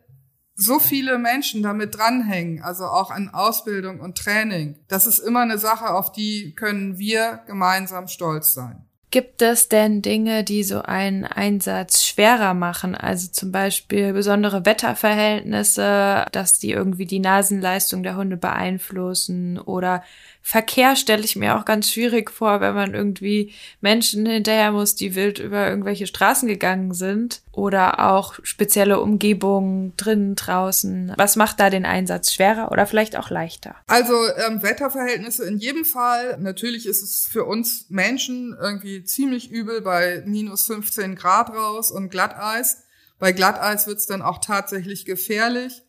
[0.55, 4.77] so viele Menschen damit dranhängen, also auch an Ausbildung und Training.
[4.89, 8.85] Das ist immer eine Sache, auf die können wir gemeinsam stolz sein.
[9.11, 12.95] Gibt es denn Dinge, die so einen Einsatz schwerer machen?
[12.95, 20.03] Also zum Beispiel besondere Wetterverhältnisse, dass die irgendwie die Nasenleistung der Hunde beeinflussen oder
[20.49, 25.15] Verkehr stelle ich mir auch ganz schwierig vor, wenn man irgendwie Menschen hinterher muss, die
[25.15, 31.13] wild über irgendwelche Straßen gegangen sind oder auch spezielle Umgebungen drinnen, draußen.
[31.19, 33.77] Was macht da den Einsatz schwerer oder vielleicht auch leichter?
[33.89, 34.15] Also
[34.47, 36.39] ähm, Wetterverhältnisse in jedem Fall.
[36.41, 42.09] Natürlich ist es für uns Menschen irgendwie ziemlich übel bei minus 15 Grad raus und
[42.09, 42.85] Glatteis.
[43.19, 45.83] Bei Glatteis wird es dann auch tatsächlich gefährlich.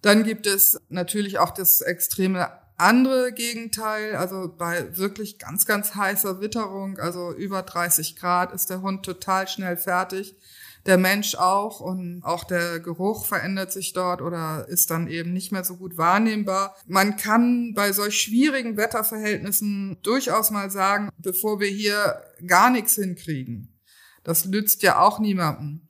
[0.00, 6.40] Dann gibt es natürlich auch das extreme andere Gegenteil, also bei wirklich ganz, ganz heißer
[6.40, 10.36] Witterung, also über 30 Grad, ist der Hund total schnell fertig.
[10.84, 15.50] Der Mensch auch und auch der Geruch verändert sich dort oder ist dann eben nicht
[15.50, 16.76] mehr so gut wahrnehmbar.
[16.86, 23.76] Man kann bei solch schwierigen Wetterverhältnissen durchaus mal sagen, bevor wir hier gar nichts hinkriegen.
[24.22, 25.85] Das nützt ja auch niemandem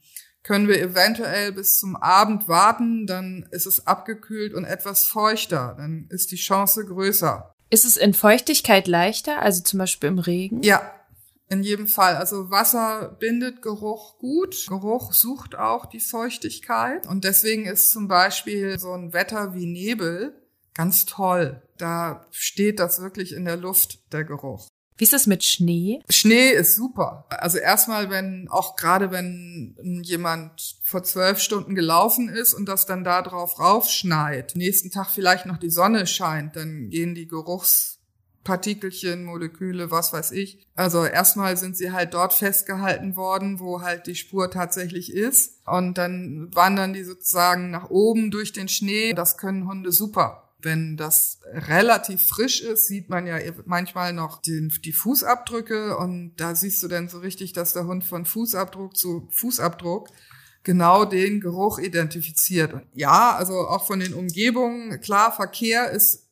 [0.47, 6.07] können wir eventuell bis zum Abend warten, dann ist es abgekühlt und etwas feuchter, dann
[6.09, 7.53] ist die Chance größer.
[7.69, 10.63] Ist es in Feuchtigkeit leichter, also zum Beispiel im Regen?
[10.63, 10.93] Ja,
[11.49, 12.15] in jedem Fall.
[12.15, 14.67] Also Wasser bindet Geruch gut.
[14.69, 17.09] Geruch sucht auch die Feuchtigkeit.
[17.09, 20.41] Und deswegen ist zum Beispiel so ein Wetter wie Nebel
[20.75, 21.63] ganz toll.
[21.77, 24.69] Da steht das wirklich in der Luft, der Geruch.
[24.99, 26.01] Wie ist es mit Schnee?
[26.09, 27.27] Schnee ist super.
[27.29, 33.05] Also erstmal, wenn, auch gerade wenn jemand vor zwölf Stunden gelaufen ist und das dann
[33.05, 39.91] da drauf raufschneit, nächsten Tag vielleicht noch die Sonne scheint, dann gehen die Geruchspartikelchen, Moleküle,
[39.91, 40.67] was weiß ich.
[40.75, 45.61] Also erstmal sind sie halt dort festgehalten worden, wo halt die Spur tatsächlich ist.
[45.67, 49.13] Und dann wandern die sozusagen nach oben durch den Schnee.
[49.13, 50.46] Das können Hunde super.
[50.67, 56.57] Wenn das relativ frisch ist, sieht man ja manchmal noch den, die Fußabdrücke und da
[56.57, 60.09] siehst du dann so richtig, dass der Hund von Fußabdruck zu Fußabdruck
[60.65, 62.73] genau den Geruch identifiziert.
[62.73, 66.27] Und ja, also auch von den Umgebungen, klar, Verkehr ist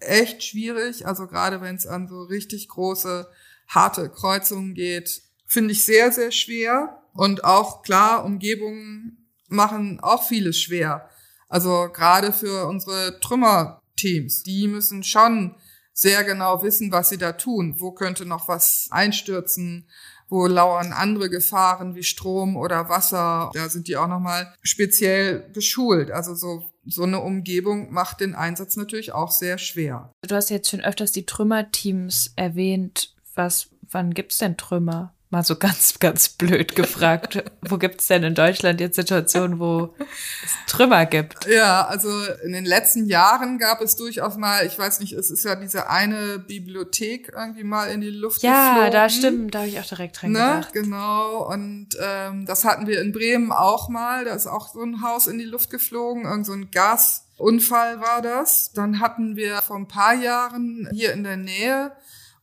[0.00, 3.28] echt schwierig, also gerade wenn es an so richtig große,
[3.68, 7.00] harte Kreuzungen geht, finde ich sehr, sehr schwer.
[7.14, 11.08] Und auch klar, Umgebungen machen auch vieles schwer.
[11.52, 15.54] Also gerade für unsere Trümmerteams, die müssen schon
[15.92, 17.74] sehr genau wissen, was sie da tun.
[17.78, 19.86] Wo könnte noch was einstürzen?
[20.30, 23.50] Wo lauern andere Gefahren wie Strom oder Wasser?
[23.52, 26.10] Da sind die auch nochmal speziell beschult.
[26.10, 30.10] Also so, so eine Umgebung macht den Einsatz natürlich auch sehr schwer.
[30.26, 33.14] Du hast jetzt schon öfters die Trümmerteams erwähnt.
[33.34, 35.12] Was, wann gibt's denn Trümmer?
[35.32, 40.52] Mal so ganz, ganz blöd gefragt, wo gibt's denn in Deutschland jetzt Situationen, wo es
[40.66, 41.46] Trümmer gibt?
[41.46, 42.10] Ja, also
[42.44, 45.88] in den letzten Jahren gab es durchaus mal, ich weiß nicht, es ist ja diese
[45.88, 48.84] eine Bibliothek irgendwie mal in die Luft ja, geflogen.
[48.84, 50.38] Ja, da stimmt, da habe ich auch direkt dran ne?
[50.38, 50.72] gedacht.
[50.74, 55.02] Genau, und ähm, das hatten wir in Bremen auch mal, da ist auch so ein
[55.02, 58.72] Haus in die Luft geflogen, irgend so ein Gasunfall war das.
[58.74, 61.92] Dann hatten wir vor ein paar Jahren hier in der Nähe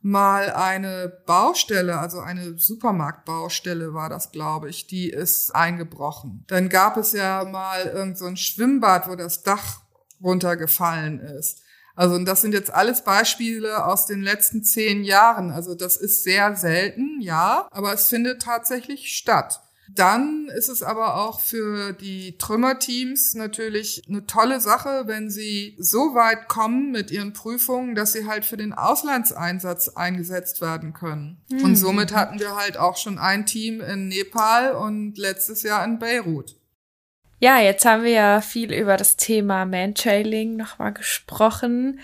[0.02, 6.46] mal eine Baustelle, also eine Supermarktbaustelle war das, glaube ich, die ist eingebrochen.
[6.48, 9.82] Dann gab es ja mal irgend so ein Schwimmbad, wo das Dach
[10.22, 11.62] runtergefallen ist.
[11.96, 15.52] Also und das sind jetzt alles Beispiele aus den letzten zehn Jahren.
[15.52, 19.62] Also das ist sehr selten, ja, aber es findet tatsächlich statt.
[19.96, 26.14] Dann ist es aber auch für die Trümmerteams natürlich eine tolle Sache, wenn sie so
[26.14, 31.42] weit kommen mit ihren Prüfungen, dass sie halt für den Auslandseinsatz eingesetzt werden können.
[31.50, 31.64] Mhm.
[31.64, 35.98] Und somit hatten wir halt auch schon ein Team in Nepal und letztes Jahr in
[35.98, 36.56] Beirut.
[37.40, 42.00] Ja, jetzt haben wir ja viel über das Thema Mantrailing nochmal gesprochen.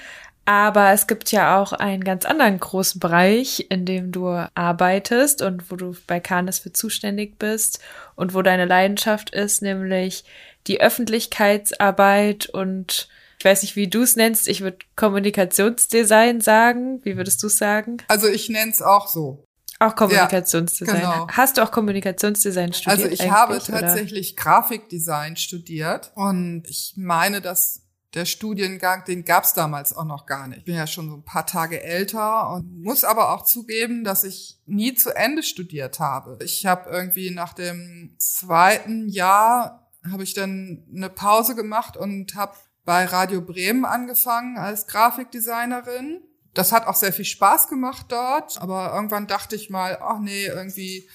[0.46, 5.72] Aber es gibt ja auch einen ganz anderen großen Bereich, in dem du arbeitest und
[5.72, 7.80] wo du bei Canis für zuständig bist
[8.16, 10.24] und wo deine Leidenschaft ist, nämlich
[10.68, 14.48] die Öffentlichkeitsarbeit und ich weiß nicht, wie du es nennst.
[14.48, 17.02] Ich würde Kommunikationsdesign sagen.
[17.04, 17.98] Wie würdest du es sagen?
[18.08, 19.44] Also ich nenne es auch so.
[19.80, 21.02] Auch Kommunikationsdesign.
[21.02, 21.28] Ja, genau.
[21.30, 23.06] Hast du auch Kommunikationsdesign studiert?
[23.06, 24.44] Also ich habe tatsächlich oder?
[24.44, 27.85] Grafikdesign studiert und ich meine, dass
[28.16, 30.60] der Studiengang, den gab es damals auch noch gar nicht.
[30.60, 34.24] Ich bin ja schon so ein paar Tage älter und muss aber auch zugeben, dass
[34.24, 36.38] ich nie zu Ende studiert habe.
[36.44, 42.56] Ich habe irgendwie nach dem zweiten Jahr habe ich dann eine Pause gemacht und habe
[42.86, 46.22] bei Radio Bremen angefangen als Grafikdesignerin
[46.56, 50.46] das hat auch sehr viel Spaß gemacht dort, aber irgendwann dachte ich mal, ach nee,
[50.46, 51.08] irgendwie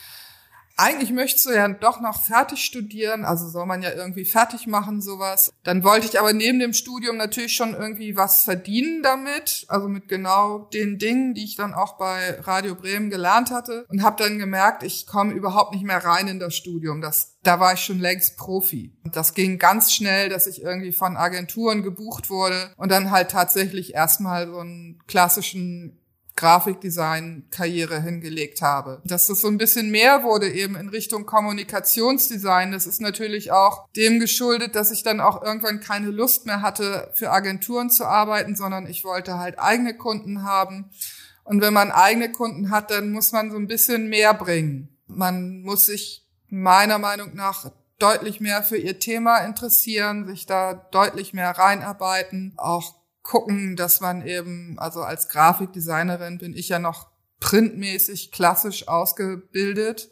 [0.80, 5.02] eigentlich möchtest du ja doch noch fertig studieren, also soll man ja irgendwie fertig machen,
[5.02, 5.52] sowas.
[5.62, 10.08] Dann wollte ich aber neben dem Studium natürlich schon irgendwie was verdienen damit, also mit
[10.08, 14.38] genau den Dingen, die ich dann auch bei Radio Bremen gelernt hatte und habe dann
[14.38, 17.02] gemerkt, ich komme überhaupt nicht mehr rein in das Studium.
[17.02, 18.96] Das, da war ich schon längst Profi.
[19.04, 23.30] Und das ging ganz schnell, dass ich irgendwie von Agenturen gebucht wurde und dann halt
[23.30, 25.99] tatsächlich erstmal so einen klassischen
[26.40, 29.02] Grafikdesign-Karriere hingelegt habe.
[29.04, 32.72] Dass das so ein bisschen mehr wurde eben in Richtung Kommunikationsdesign.
[32.72, 37.10] Das ist natürlich auch dem geschuldet, dass ich dann auch irgendwann keine Lust mehr hatte,
[37.12, 40.90] für Agenturen zu arbeiten, sondern ich wollte halt eigene Kunden haben.
[41.44, 44.88] Und wenn man eigene Kunden hat, dann muss man so ein bisschen mehr bringen.
[45.08, 51.34] Man muss sich meiner Meinung nach deutlich mehr für ihr Thema interessieren, sich da deutlich
[51.34, 58.32] mehr reinarbeiten, auch gucken, dass man eben, also als Grafikdesignerin bin ich ja noch printmäßig
[58.32, 60.10] klassisch ausgebildet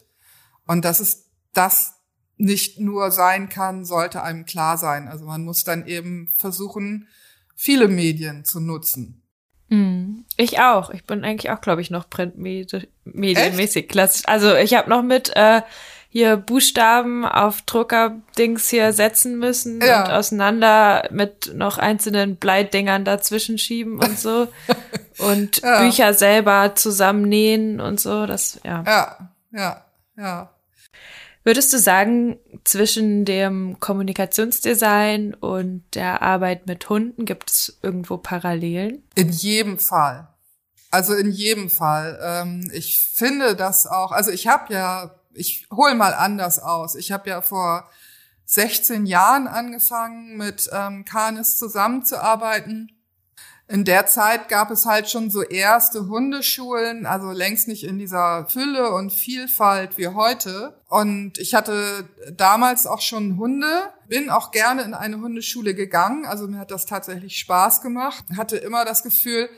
[0.67, 1.95] und dass es das
[2.37, 5.09] nicht nur sein kann, sollte einem klar sein.
[5.09, 7.09] Also man muss dann eben versuchen,
[7.57, 9.23] viele Medien zu nutzen.
[9.69, 10.91] Hm, ich auch.
[10.91, 14.23] Ich bin eigentlich auch, glaube ich, noch printmedienmäßig klassisch.
[14.27, 15.63] Also ich habe noch mit äh,
[16.09, 20.05] hier Buchstaben auf Druckerdings hier setzen müssen ja.
[20.05, 24.49] und auseinander mit noch einzelnen Bleidingern dazwischen schieben und so.
[25.19, 25.83] und ja.
[25.83, 28.27] Bücher selber zusammennähen und so.
[28.27, 28.83] Das, ja.
[28.87, 29.85] Ja, ja,
[30.17, 30.51] ja.
[31.45, 39.03] Würdest du sagen, zwischen dem Kommunikationsdesign und der Arbeit mit Hunden gibt es irgendwo Parallelen?
[39.15, 40.29] In jedem Fall.
[40.91, 42.19] Also in jedem Fall.
[42.23, 46.95] Ähm, ich finde das auch, also ich habe ja ich hole mal anders aus.
[46.95, 47.89] Ich habe ja vor
[48.47, 52.93] 16 Jahren angefangen, mit ähm, Canis zusammenzuarbeiten.
[53.71, 58.47] In der Zeit gab es halt schon so erste Hundeschulen, also längst nicht in dieser
[58.49, 60.81] Fülle und Vielfalt wie heute.
[60.89, 66.49] Und ich hatte damals auch schon Hunde, bin auch gerne in eine Hundeschule gegangen, also
[66.49, 69.51] mir hat das tatsächlich Spaß gemacht, hatte immer das Gefühl,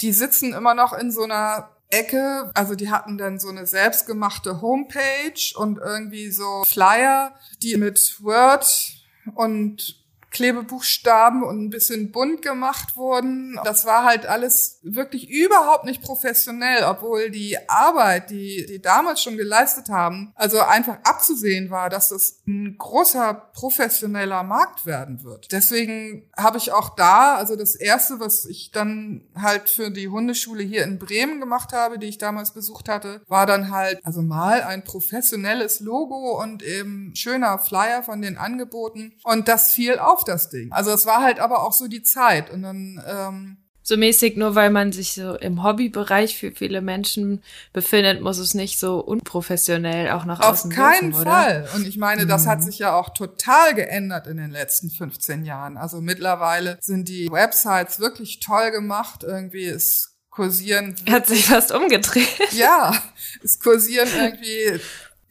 [0.00, 2.50] die sitzen immer noch in so einer Ecke.
[2.54, 8.94] Also die hatten dann so eine selbstgemachte Homepage und irgendwie so Flyer, die mit Word
[9.34, 10.01] und
[10.32, 13.58] Klebebuchstaben und ein bisschen bunt gemacht wurden.
[13.64, 19.36] Das war halt alles wirklich überhaupt nicht professionell, obwohl die Arbeit, die die damals schon
[19.36, 25.52] geleistet haben, also einfach abzusehen war, dass es ein großer professioneller Markt werden wird.
[25.52, 30.62] Deswegen habe ich auch da, also das erste, was ich dann halt für die Hundeschule
[30.62, 34.62] hier in Bremen gemacht habe, die ich damals besucht hatte, war dann halt also mal
[34.62, 40.50] ein professionelles Logo und eben schöner Flyer von den Angeboten und das fiel auf das
[40.50, 40.72] Ding.
[40.72, 42.50] Also es war halt aber auch so die Zeit.
[42.50, 47.42] Und dann ähm, so mäßig, nur weil man sich so im Hobbybereich für viele Menschen
[47.72, 51.68] befindet, muss es nicht so unprofessionell auch nach außen Auf keinen dürfen, Fall.
[51.74, 52.50] Und ich meine, das mhm.
[52.50, 55.76] hat sich ja auch total geändert in den letzten 15 Jahren.
[55.76, 59.24] Also mittlerweile sind die Websites wirklich toll gemacht.
[59.24, 60.94] Irgendwie es kursieren.
[61.10, 62.52] Hat sich fast umgedreht.
[62.52, 62.94] Ja,
[63.42, 64.80] es kursieren irgendwie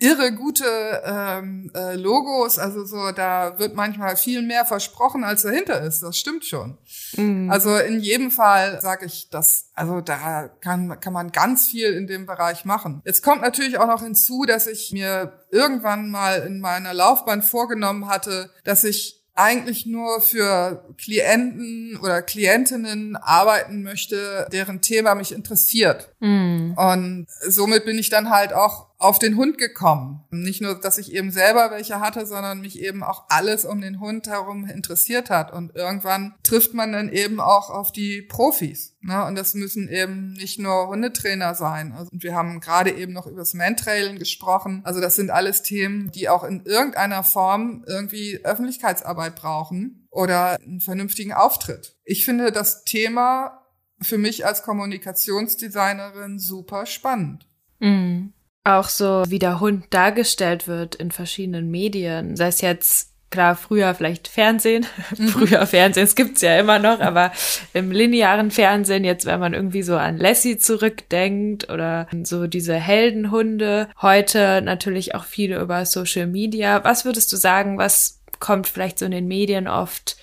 [0.02, 0.66] irre gute
[1.06, 2.58] ähm, äh, Logos.
[2.58, 6.02] Also so, da wird manchmal viel mehr versprochen, als dahinter ist.
[6.02, 6.78] Das stimmt schon.
[7.16, 7.50] Mhm.
[7.52, 12.08] Also in jedem Fall sage ich, dass also da kann kann man ganz viel in
[12.08, 13.02] dem Bereich machen.
[13.06, 18.08] Jetzt kommt natürlich auch noch hinzu, dass ich mir irgendwann mal in meiner Laufbahn vorgenommen
[18.08, 26.11] hatte, dass ich eigentlich nur für Klienten oder Klientinnen arbeiten möchte, deren Thema mich interessiert.
[26.22, 26.74] Mm.
[26.76, 30.24] Und somit bin ich dann halt auch auf den Hund gekommen.
[30.30, 34.00] Nicht nur, dass ich eben selber welche hatte, sondern mich eben auch alles um den
[34.00, 35.52] Hund herum interessiert hat.
[35.52, 38.96] Und irgendwann trifft man dann eben auch auf die Profis.
[39.02, 39.26] Ne?
[39.26, 41.94] Und das müssen eben nicht nur Hundetrainer sein.
[41.94, 44.82] Also, wir haben gerade eben noch über das Mantrailen gesprochen.
[44.84, 50.82] Also das sind alles Themen, die auch in irgendeiner Form irgendwie Öffentlichkeitsarbeit brauchen oder einen
[50.82, 51.96] vernünftigen Auftritt.
[52.04, 53.61] Ich finde das Thema
[54.02, 57.46] für mich als Kommunikationsdesignerin super spannend.
[57.80, 58.34] Mhm.
[58.64, 63.96] Auch so, wie der Hund dargestellt wird in verschiedenen Medien, sei es jetzt klar, früher
[63.96, 64.86] vielleicht Fernsehen,
[65.18, 65.30] mhm.
[65.30, 67.32] früher Fernsehen, es gibt's ja immer noch, aber
[67.74, 73.90] im linearen Fernsehen, jetzt wenn man irgendwie so an Lassie zurückdenkt oder so diese Heldenhunde,
[74.02, 76.84] heute natürlich auch viele über Social Media.
[76.84, 80.18] Was würdest du sagen, was kommt vielleicht so in den Medien oft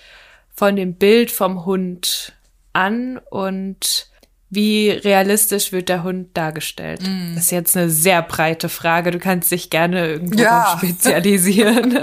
[0.53, 2.33] von dem Bild vom Hund
[2.73, 4.09] an und
[4.49, 7.01] wie realistisch wird der Hund dargestellt?
[7.03, 7.35] Mm.
[7.35, 9.11] Das ist jetzt eine sehr breite Frage.
[9.11, 10.75] Du kannst dich gerne irgendwo ja.
[10.77, 11.99] spezialisieren.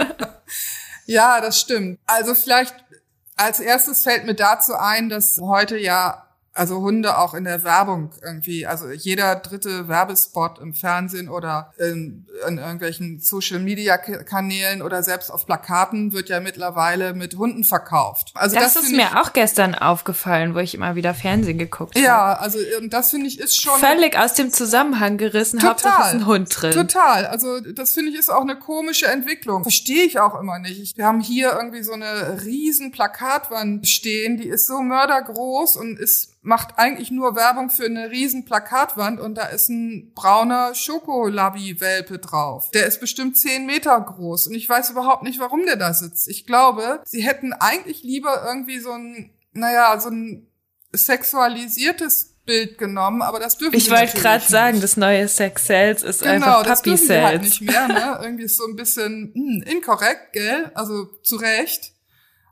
[1.07, 1.99] ja, das stimmt.
[2.07, 2.75] Also vielleicht
[3.37, 6.26] als erstes fällt mir dazu ein, dass heute ja
[6.57, 12.27] also Hunde auch in der Werbung irgendwie, also jeder dritte Werbespot im Fernsehen oder in,
[12.49, 18.33] in irgendwelchen Social Media Kanälen oder selbst auf Plakaten wird ja mittlerweile mit Hunden verkauft.
[18.35, 22.05] Also das, das ist mir auch gestern aufgefallen, wo ich immer wieder Fernsehen geguckt habe.
[22.05, 25.59] Ja, also das finde ich ist schon völlig aus dem Zusammenhang gerissen.
[25.59, 26.73] Total, Hauptsache ist ein Hund drin.
[26.73, 27.27] Total.
[27.27, 29.63] Also das finde ich ist auch eine komische Entwicklung.
[29.63, 30.97] Verstehe ich auch immer nicht.
[30.97, 36.37] Wir haben hier irgendwie so eine riesen Plakatwand stehen, die ist so mördergroß und ist
[36.47, 42.71] macht eigentlich nur Werbung für eine riesen Plakatwand und da ist ein brauner Schokolabi-Welpe drauf.
[42.71, 46.29] Der ist bestimmt zehn Meter groß und ich weiß überhaupt nicht, warum der da sitzt.
[46.29, 50.47] Ich glaube, sie hätten eigentlich lieber irgendwie so ein, naja, so ein
[50.93, 56.23] sexualisiertes Bild genommen, aber das dürfen Ich wollte gerade sagen, das neue Sex Sales ist
[56.23, 57.25] genau, einfach Puppy das Sales.
[57.25, 58.21] Halt nicht mehr, ne?
[58.23, 60.71] Irgendwie ist so ein bisschen hm, inkorrekt, gell?
[60.75, 61.93] Also zu Recht.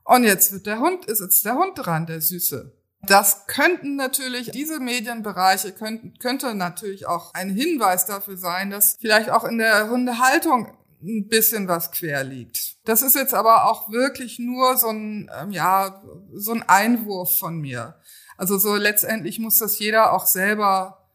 [0.02, 2.72] Und jetzt wird der Hund, ist jetzt der Hund dran, der Süße.
[3.06, 9.30] Das könnten natürlich, diese Medienbereiche könnten, könnte natürlich auch ein Hinweis dafür sein, dass vielleicht
[9.30, 12.76] auch in der Hundehaltung ein bisschen was quer liegt.
[12.84, 16.02] Das ist jetzt aber auch wirklich nur so ein, ähm, ja,
[16.32, 17.96] so ein Einwurf von mir.
[18.36, 21.10] Also so letztendlich muss das jeder auch selber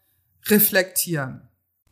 [0.47, 1.49] reflektieren.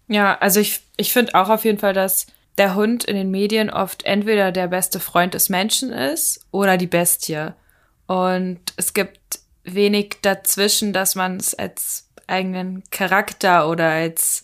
[0.07, 2.27] Ja, also ich, ich finde auch auf jeden Fall, dass
[2.57, 6.87] der Hund in den Medien oft entweder der beste Freund des Menschen ist oder die
[6.87, 7.53] Bestie.
[8.07, 9.39] Und es gibt
[9.73, 14.43] wenig dazwischen, dass man es als eigenen Charakter oder als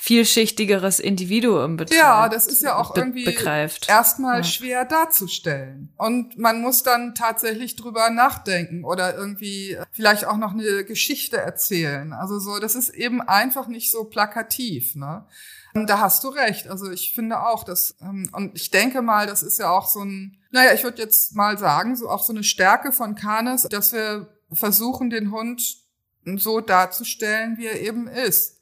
[0.00, 2.00] vielschichtigeres Individuum betreibt.
[2.00, 3.86] Ja, das ist ja auch irgendwie begreift.
[3.90, 4.44] erstmal ja.
[4.44, 5.92] schwer darzustellen.
[5.98, 12.14] Und man muss dann tatsächlich drüber nachdenken oder irgendwie vielleicht auch noch eine Geschichte erzählen.
[12.14, 15.26] Also so, das ist eben einfach nicht so plakativ, ne?
[15.74, 16.68] Da hast du recht.
[16.68, 20.00] Also ich finde auch, dass, ähm, und ich denke mal, das ist ja auch so
[20.00, 23.92] ein, naja, ich würde jetzt mal sagen, so auch so eine Stärke von Kanes, dass
[23.92, 25.62] wir versuchen, den Hund
[26.36, 28.60] so darzustellen, wie er eben ist.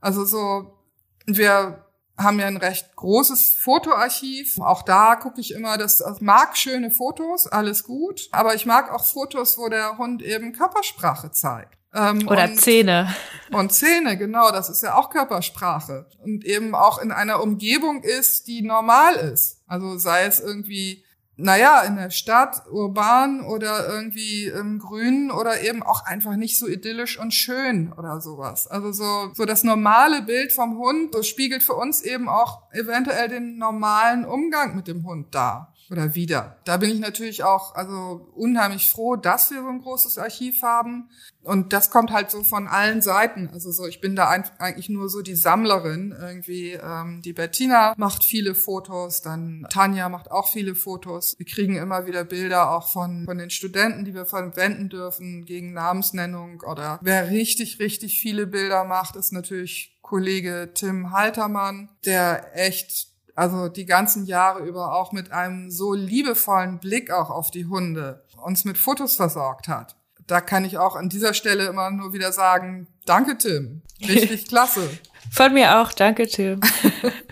[0.00, 0.78] Also so,
[1.26, 1.86] wir
[2.18, 4.58] haben ja ein recht großes Fotoarchiv.
[4.60, 8.90] Auch da gucke ich immer, dass ich mag schöne Fotos, alles gut, aber ich mag
[8.92, 11.76] auch Fotos, wo der Hund eben Körpersprache zeigt.
[11.94, 13.14] Ähm, Oder und, Zähne.
[13.52, 16.06] Und Zähne, genau, das ist ja auch Körpersprache.
[16.22, 19.62] Und eben auch in einer Umgebung ist, die normal ist.
[19.66, 21.05] Also sei es irgendwie
[21.36, 26.66] naja, in der Stadt, urban oder irgendwie im Grünen oder eben auch einfach nicht so
[26.66, 28.66] idyllisch und schön oder sowas.
[28.66, 33.28] Also so, so das normale Bild vom Hund, so spiegelt für uns eben auch eventuell
[33.28, 36.58] den normalen Umgang mit dem Hund dar oder wieder.
[36.64, 41.10] Da bin ich natürlich auch also unheimlich froh, dass wir so ein großes Archiv haben.
[41.42, 43.48] Und das kommt halt so von allen Seiten.
[43.52, 44.28] Also so, ich bin da
[44.58, 46.72] eigentlich nur so die Sammlerin irgendwie.
[46.72, 51.36] Ähm, die Bettina macht viele Fotos, dann Tanja macht auch viele Fotos.
[51.38, 55.72] Wir kriegen immer wieder Bilder auch von von den Studenten, die wir verwenden dürfen gegen
[55.72, 63.15] Namensnennung oder wer richtig richtig viele Bilder macht, ist natürlich Kollege Tim Haltermann, der echt
[63.36, 68.24] also die ganzen Jahre über auch mit einem so liebevollen Blick auch auf die Hunde
[68.42, 69.94] uns mit Fotos versorgt hat.
[70.26, 74.88] Da kann ich auch an dieser Stelle immer nur wieder sagen, danke Tim, richtig klasse.
[75.30, 76.60] Von mir auch, danke Tim.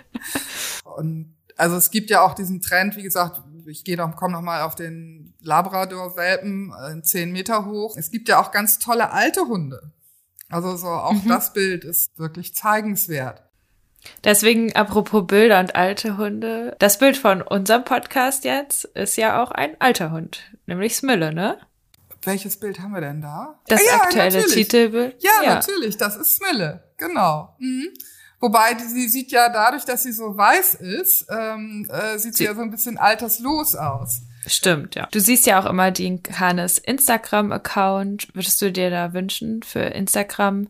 [0.84, 4.42] Und also es gibt ja auch diesen Trend, wie gesagt, ich gehe noch, komme noch
[4.42, 7.96] mal auf den Labrador-Welpen, äh, zehn Meter hoch.
[7.96, 9.90] Es gibt ja auch ganz tolle alte Hunde.
[10.50, 11.28] Also so auch mhm.
[11.28, 13.42] das Bild ist wirklich zeigenswert.
[14.22, 19.50] Deswegen, apropos Bilder und alte Hunde, das Bild von unserem Podcast jetzt ist ja auch
[19.50, 21.59] ein alter Hund, nämlich Smille, ne?
[22.26, 23.61] welches Bild haben wir denn da?
[23.68, 24.55] Das Ah, ja, aktuelle natürlich.
[24.55, 25.16] Titelbild?
[25.22, 27.55] Ja, natürlich, das ist Smille, genau.
[27.59, 27.88] Mhm.
[28.40, 32.44] Wobei sie sieht ja dadurch, dass sie so weiß ist, ähm, äh, sieht sie Sie-
[32.44, 34.22] ja so ein bisschen alterslos aus.
[34.46, 35.07] Stimmt, ja.
[35.11, 38.28] Du siehst ja auch immer den Hannes Instagram-Account.
[38.34, 40.68] Würdest du dir da wünschen für Instagram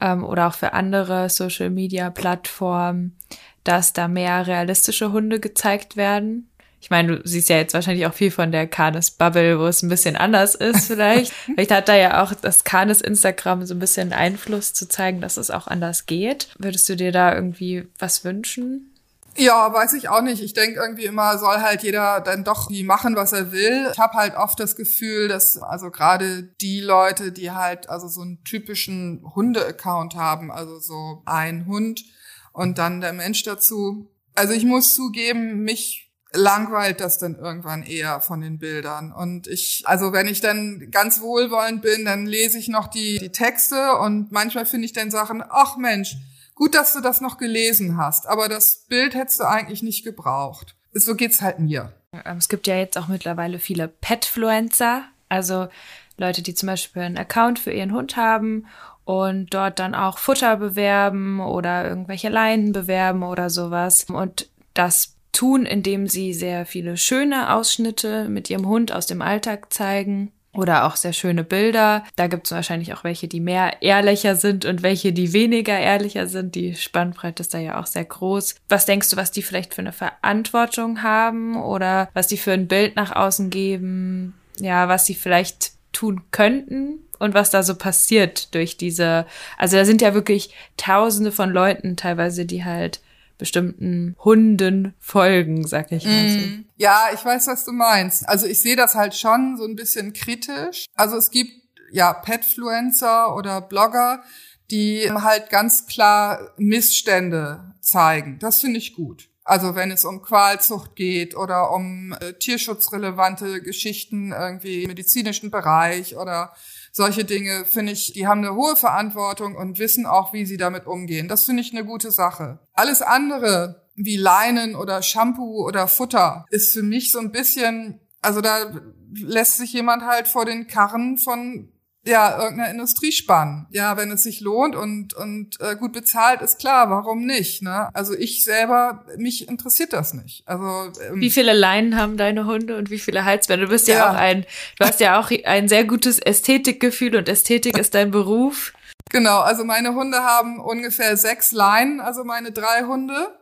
[0.00, 3.16] ähm, oder auch für andere Social-Media-Plattformen,
[3.64, 6.48] dass da mehr realistische Hunde gezeigt werden?
[6.80, 9.82] Ich meine, du siehst ja jetzt wahrscheinlich auch viel von der Canis Bubble, wo es
[9.82, 11.32] ein bisschen anders ist vielleicht.
[11.32, 15.36] vielleicht hat da ja auch das Canis Instagram so ein bisschen Einfluss zu zeigen, dass
[15.36, 16.48] es auch anders geht.
[16.58, 18.92] Würdest du dir da irgendwie was wünschen?
[19.38, 20.42] Ja, weiß ich auch nicht.
[20.42, 23.90] Ich denke irgendwie immer, soll halt jeder dann doch wie machen, was er will.
[23.92, 28.22] Ich habe halt oft das Gefühl, dass also gerade die Leute, die halt also so
[28.22, 32.04] einen typischen Hunde-Account haben, also so ein Hund
[32.52, 34.08] und dann der Mensch dazu.
[34.34, 39.12] Also ich muss zugeben, mich langweilt das dann irgendwann eher von den Bildern.
[39.12, 43.32] Und ich, also wenn ich dann ganz wohlwollend bin, dann lese ich noch die, die
[43.32, 46.16] Texte und manchmal finde ich dann Sachen, ach Mensch,
[46.56, 50.74] gut, dass du das noch gelesen hast, aber das Bild hättest du eigentlich nicht gebraucht.
[50.92, 51.92] So geht's halt mir.
[52.12, 55.68] Ähm, Es gibt ja jetzt auch mittlerweile viele Petfluencer, also
[56.16, 58.66] Leute, die zum Beispiel einen Account für ihren Hund haben
[59.04, 64.04] und dort dann auch Futter bewerben oder irgendwelche Leinen bewerben oder sowas.
[64.04, 69.72] Und das tun, indem sie sehr viele schöne Ausschnitte mit ihrem Hund aus dem Alltag
[69.72, 70.32] zeigen.
[70.56, 72.04] Oder auch sehr schöne Bilder.
[72.16, 76.26] Da gibt es wahrscheinlich auch welche, die mehr ehrlicher sind und welche, die weniger ehrlicher
[76.26, 76.54] sind.
[76.54, 78.56] Die Spannbreite ist da ja auch sehr groß.
[78.68, 82.68] Was denkst du, was die vielleicht für eine Verantwortung haben oder was die für ein
[82.68, 84.34] Bild nach außen geben?
[84.58, 89.26] Ja, was sie vielleicht tun könnten und was da so passiert durch diese,
[89.56, 93.00] also da sind ja wirklich tausende von Leuten teilweise, die halt
[93.38, 96.38] bestimmten Hunden folgen, sag ich mal so.
[96.76, 98.28] Ja, ich weiß, was du meinst.
[98.28, 100.86] Also ich sehe das halt schon so ein bisschen kritisch.
[100.94, 101.52] Also es gibt
[101.90, 104.22] ja Petfluencer oder Blogger,
[104.70, 108.38] die halt ganz klar Missstände zeigen.
[108.38, 109.28] Das finde ich gut.
[109.44, 116.16] Also wenn es um Qualzucht geht oder um äh, tierschutzrelevante Geschichten irgendwie im medizinischen Bereich
[116.16, 116.52] oder
[116.96, 120.86] solche Dinge, finde ich, die haben eine hohe Verantwortung und wissen auch, wie sie damit
[120.86, 121.28] umgehen.
[121.28, 122.58] Das finde ich eine gute Sache.
[122.72, 128.40] Alles andere, wie Leinen oder Shampoo oder Futter, ist für mich so ein bisschen, also
[128.40, 128.72] da
[129.12, 131.70] lässt sich jemand halt vor den Karren von
[132.06, 133.66] ja, irgendeiner Industrie spannen.
[133.70, 137.62] Ja, wenn es sich lohnt und, und äh, gut bezahlt, ist klar, warum nicht?
[137.62, 137.90] Ne?
[137.94, 140.46] Also ich selber, mich interessiert das nicht.
[140.46, 143.66] Also ähm, Wie viele Leinen haben deine Hunde und wie viele Halsbänder?
[143.66, 144.10] Du bist ja, Ja.
[144.10, 144.46] auch ein,
[144.78, 148.72] du hast ja auch ein sehr gutes Ästhetikgefühl und Ästhetik ist dein Beruf.
[149.10, 153.38] Genau, also meine Hunde haben ungefähr sechs Leinen, also meine drei Hunde.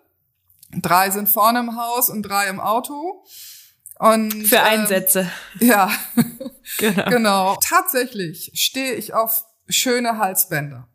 [0.72, 3.24] Drei sind vorne im Haus und drei im Auto.
[3.98, 5.30] Und, Für ähm, Einsätze.
[5.60, 5.90] Ja,
[6.78, 7.10] Genau.
[7.10, 7.58] genau.
[7.62, 10.88] Tatsächlich stehe ich auf schöne Halsbänder.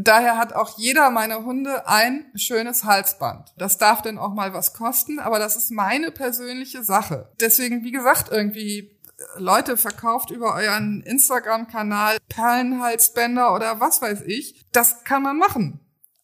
[0.00, 3.52] Daher hat auch jeder meiner Hunde ein schönes Halsband.
[3.56, 7.32] Das darf dann auch mal was kosten, aber das ist meine persönliche Sache.
[7.40, 8.92] Deswegen, wie gesagt, irgendwie äh,
[9.38, 14.64] Leute verkauft über euren Instagram-Kanal Perlenhalsbänder oder was weiß ich.
[14.70, 15.80] Das kann man machen.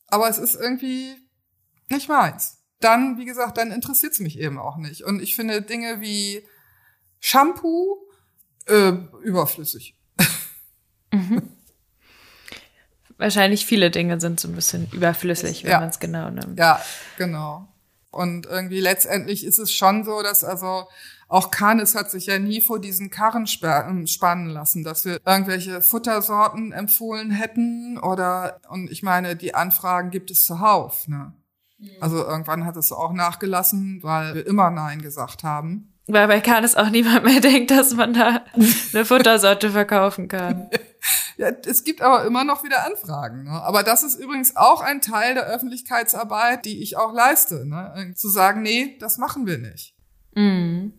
[0.07, 1.17] Aber es ist irgendwie
[1.89, 2.64] nicht meins.
[2.85, 5.03] Dann, wie gesagt, dann interessiert es mich eben auch nicht.
[5.05, 6.47] Und ich finde Dinge wie
[7.21, 7.97] Shampoo
[8.67, 9.97] äh, überflüssig.
[13.17, 15.81] Wahrscheinlich viele Dinge sind so ein bisschen überflüssig, wenn Ja.
[15.81, 16.59] man es genau nimmt.
[16.59, 16.83] Ja,
[17.17, 17.69] genau.
[18.11, 20.87] Und irgendwie letztendlich ist es schon so, dass also
[21.29, 25.81] auch Canis hat sich ja nie vor diesen Karren ähm, spannen lassen, dass wir irgendwelche
[25.81, 31.09] Futtersorten empfohlen hätten oder und ich meine, die Anfragen gibt es zuhauf.
[31.09, 31.33] Ne?
[32.01, 35.95] Also irgendwann hat es auch nachgelassen, weil wir immer Nein gesagt haben.
[36.07, 38.45] Weil bei Canis auch niemand mehr denkt, dass man da
[38.93, 40.71] eine Futtersorte verkaufen kann.
[41.37, 43.43] Ja, es gibt aber immer noch wieder Anfragen.
[43.43, 43.51] Ne?
[43.51, 47.67] Aber das ist übrigens auch ein Teil der Öffentlichkeitsarbeit, die ich auch leiste.
[47.67, 48.13] Ne?
[48.15, 49.97] Zu sagen, nee, das machen wir nicht.
[50.37, 50.93] Mhm.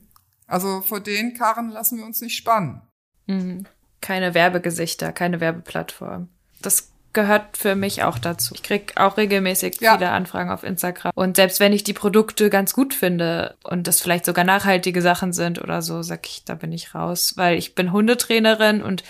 [0.46, 2.82] Also vor den Karren lassen wir uns nicht spannen.
[3.28, 3.66] Mhm.
[4.02, 6.28] Keine Werbegesichter, keine Werbeplattform.
[6.62, 8.54] Das gehört für mich auch dazu.
[8.54, 9.94] Ich krieg auch regelmäßig Ja.
[9.98, 11.12] viele Anfragen auf Instagram.
[11.16, 15.34] Und selbst wenn ich die Produkte ganz gut finde und das vielleicht sogar nachhaltige Sachen
[15.34, 19.04] sind oder so, sag ich, da bin ich raus, weil ich bin Hundetrainerin und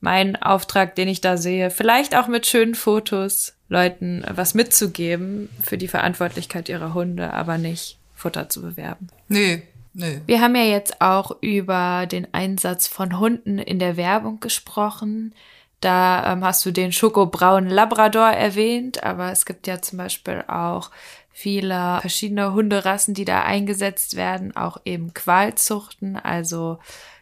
[0.00, 5.78] mein Auftrag, den ich da sehe, vielleicht auch mit schönen Fotos, Leuten was mitzugeben für
[5.78, 9.08] die Verantwortlichkeit ihrer Hunde, aber nicht Futter zu bewerben.
[9.28, 10.20] Nee, nee.
[10.26, 15.34] Wir haben ja jetzt auch über den Einsatz von Hunden in der Werbung gesprochen.
[15.80, 20.90] Da ähm, hast du den schokobraunen Labrador erwähnt, aber es gibt ja zum Beispiel auch
[21.32, 26.78] viele verschiedene Hunderassen, die da eingesetzt werden, auch eben Qualzuchten, also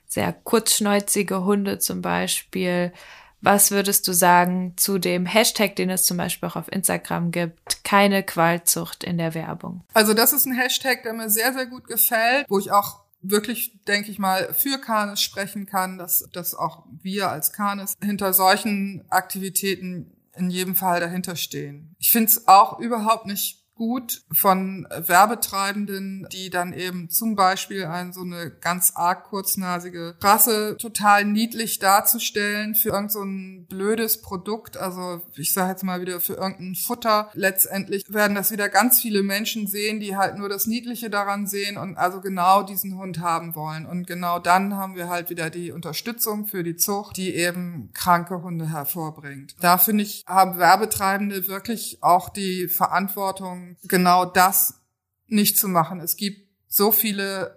[0.09, 2.93] sehr kurzschnäuzige Hunde zum Beispiel.
[3.41, 7.85] Was würdest du sagen zu dem Hashtag, den es zum Beispiel auch auf Instagram gibt,
[7.85, 9.83] keine Qualzucht in der Werbung?
[9.95, 13.83] Also das ist ein Hashtag, der mir sehr, sehr gut gefällt, wo ich auch wirklich,
[13.87, 19.05] denke ich mal, für Kanes sprechen kann, dass, dass auch wir als Kanes hinter solchen
[19.11, 21.95] Aktivitäten in jedem Fall dahinter stehen.
[21.99, 28.13] Ich finde es auch überhaupt nicht gut von Werbetreibenden, die dann eben zum Beispiel ein,
[28.13, 33.25] so eine ganz arg kurznasige Rasse total niedlich darzustellen für irgend so
[33.69, 34.77] blödes Produkt.
[34.77, 37.31] Also ich sage jetzt mal wieder für irgendein Futter.
[37.35, 41.77] Letztendlich werden das wieder ganz viele Menschen sehen, die halt nur das Niedliche daran sehen
[41.77, 43.87] und also genau diesen Hund haben wollen.
[43.87, 48.43] Und genau dann haben wir halt wieder die Unterstützung für die Zucht, die eben kranke
[48.43, 49.55] Hunde hervorbringt.
[49.61, 54.81] Da finde ich, haben Werbetreibende wirklich auch die Verantwortung, genau das
[55.27, 56.01] nicht zu machen.
[56.01, 57.57] Es gibt so viele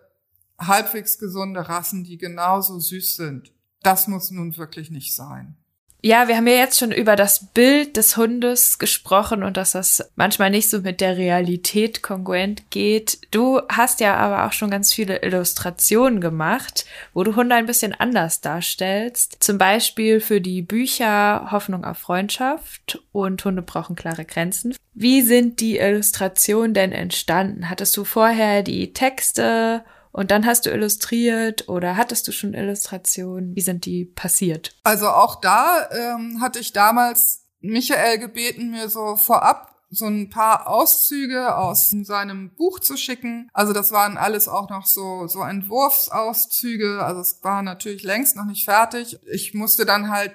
[0.57, 3.53] halbwegs gesunde Rassen, die genauso süß sind.
[3.81, 5.57] Das muss nun wirklich nicht sein.
[6.03, 10.09] Ja, wir haben ja jetzt schon über das Bild des Hundes gesprochen und dass das
[10.15, 13.19] manchmal nicht so mit der Realität kongruent geht.
[13.29, 17.93] Du hast ja aber auch schon ganz viele Illustrationen gemacht, wo du Hunde ein bisschen
[17.93, 19.37] anders darstellst.
[19.41, 24.75] Zum Beispiel für die Bücher Hoffnung auf Freundschaft und Hunde brauchen klare Grenzen.
[24.95, 27.69] Wie sind die Illustrationen denn entstanden?
[27.69, 33.55] Hattest du vorher die Texte und dann hast du illustriert oder hattest du schon Illustrationen?
[33.55, 34.75] Wie sind die passiert?
[34.83, 40.67] Also auch da ähm, hatte ich damals Michael gebeten, mir so vorab so ein paar
[40.67, 43.49] Auszüge aus seinem Buch zu schicken.
[43.53, 47.03] Also das waren alles auch noch so, so Entwurfsauszüge.
[47.03, 49.19] Also es war natürlich längst noch nicht fertig.
[49.31, 50.33] Ich musste dann halt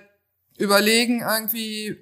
[0.58, 1.96] überlegen irgendwie,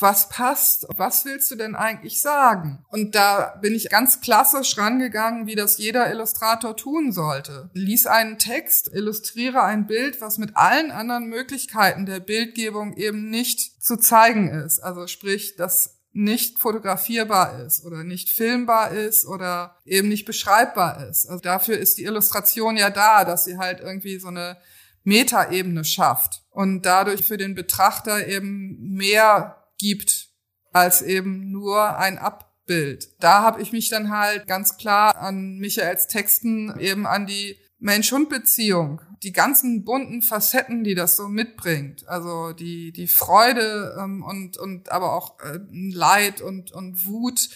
[0.00, 2.84] was passt, was willst du denn eigentlich sagen?
[2.90, 7.70] Und da bin ich ganz klassisch rangegangen, wie das jeder Illustrator tun sollte.
[7.74, 13.82] Lies einen Text, illustriere ein Bild, was mit allen anderen Möglichkeiten der Bildgebung eben nicht
[13.82, 14.80] zu zeigen ist.
[14.80, 21.26] Also sprich, das nicht fotografierbar ist oder nicht filmbar ist oder eben nicht beschreibbar ist.
[21.26, 24.56] Also dafür ist die Illustration ja da, dass sie halt irgendwie so eine
[25.02, 30.30] Metaebene schafft und dadurch für den Betrachter eben mehr gibt
[30.72, 33.08] als eben nur ein Abbild.
[33.20, 39.02] Da habe ich mich dann halt ganz klar an Michaels Texten eben an die Mensch-Hund-Beziehung,
[39.22, 44.90] die ganzen bunten Facetten, die das so mitbringt, also die die Freude ähm, und und
[44.90, 47.50] aber auch äh, Leid und und Wut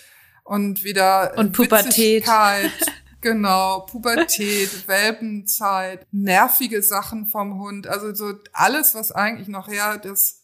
[0.45, 2.27] und wieder und Pubertät.
[3.21, 10.38] Genau, Pubertät, Welpenzeit, nervige Sachen vom Hund, also so alles, was eigentlich noch her das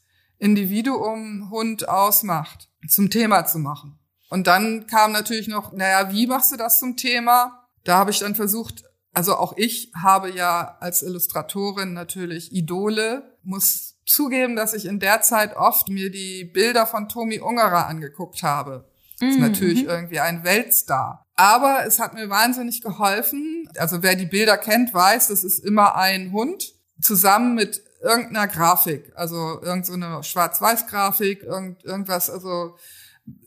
[0.44, 3.98] Individuum Hund ausmacht, zum Thema zu machen.
[4.28, 7.66] Und dann kam natürlich noch, naja, wie machst du das zum Thema?
[7.84, 8.84] Da habe ich dann versucht,
[9.14, 15.22] also auch ich habe ja als Illustratorin natürlich Idole, muss zugeben, dass ich in der
[15.22, 18.86] Zeit oft mir die Bilder von Tomi Ungerer angeguckt habe.
[19.20, 19.46] Das ist mhm.
[19.46, 21.24] natürlich irgendwie ein Weltstar.
[21.36, 23.66] Aber es hat mir wahnsinnig geholfen.
[23.78, 29.12] Also wer die Bilder kennt, weiß, das ist immer ein Hund zusammen mit irgendeiner Grafik,
[29.16, 32.76] also irgendeine so Schwarz-Weiß-Grafik, irgend, irgendwas, also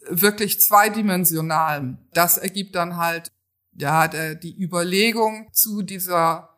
[0.09, 1.97] wirklich zweidimensional.
[2.13, 3.31] Das ergibt dann halt
[3.73, 6.49] ja der, die Überlegung zu dieser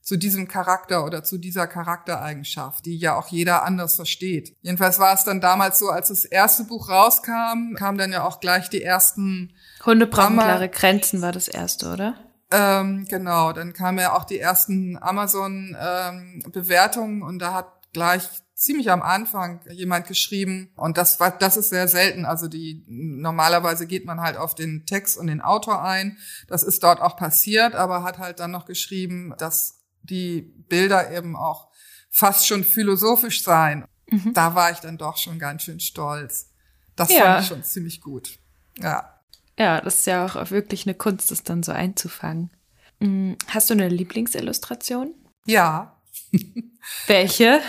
[0.00, 4.56] zu diesem Charakter oder zu dieser Charaktereigenschaft, die ja auch jeder anders versteht.
[4.62, 8.40] Jedenfalls war es dann damals so, als das erste Buch rauskam, kamen dann ja auch
[8.40, 9.52] gleich die ersten
[9.84, 12.14] Hunde brauchen klare Grenzen war das erste, oder?
[12.50, 18.90] Ähm, genau, dann kamen ja auch die ersten Amazon-Bewertungen ähm, und da hat gleich ziemlich
[18.90, 22.24] am Anfang jemand geschrieben und das war das ist sehr selten.
[22.24, 26.18] Also die normalerweise geht man halt auf den Text und den Autor ein.
[26.48, 31.36] Das ist dort auch passiert aber hat halt dann noch geschrieben dass die Bilder eben
[31.36, 31.68] auch
[32.10, 33.84] fast schon philosophisch seien.
[34.10, 34.32] Mhm.
[34.32, 36.48] da war ich dann doch schon ganz schön stolz.
[36.96, 37.24] Das ja.
[37.24, 38.38] fand ich schon ziemlich gut.
[38.78, 39.17] Ja
[39.58, 42.50] ja, das ist ja auch wirklich eine Kunst, das dann so einzufangen.
[43.00, 45.14] Mm, hast du eine Lieblingsillustration?
[45.46, 46.00] Ja.
[47.06, 47.60] Welche?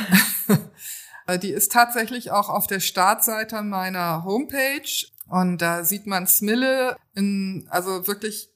[1.42, 5.06] Die ist tatsächlich auch auf der Startseite meiner Homepage.
[5.28, 8.50] Und da sieht man Smille in, also wirklich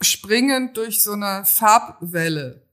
[0.00, 2.66] springend durch so eine Farbwelle.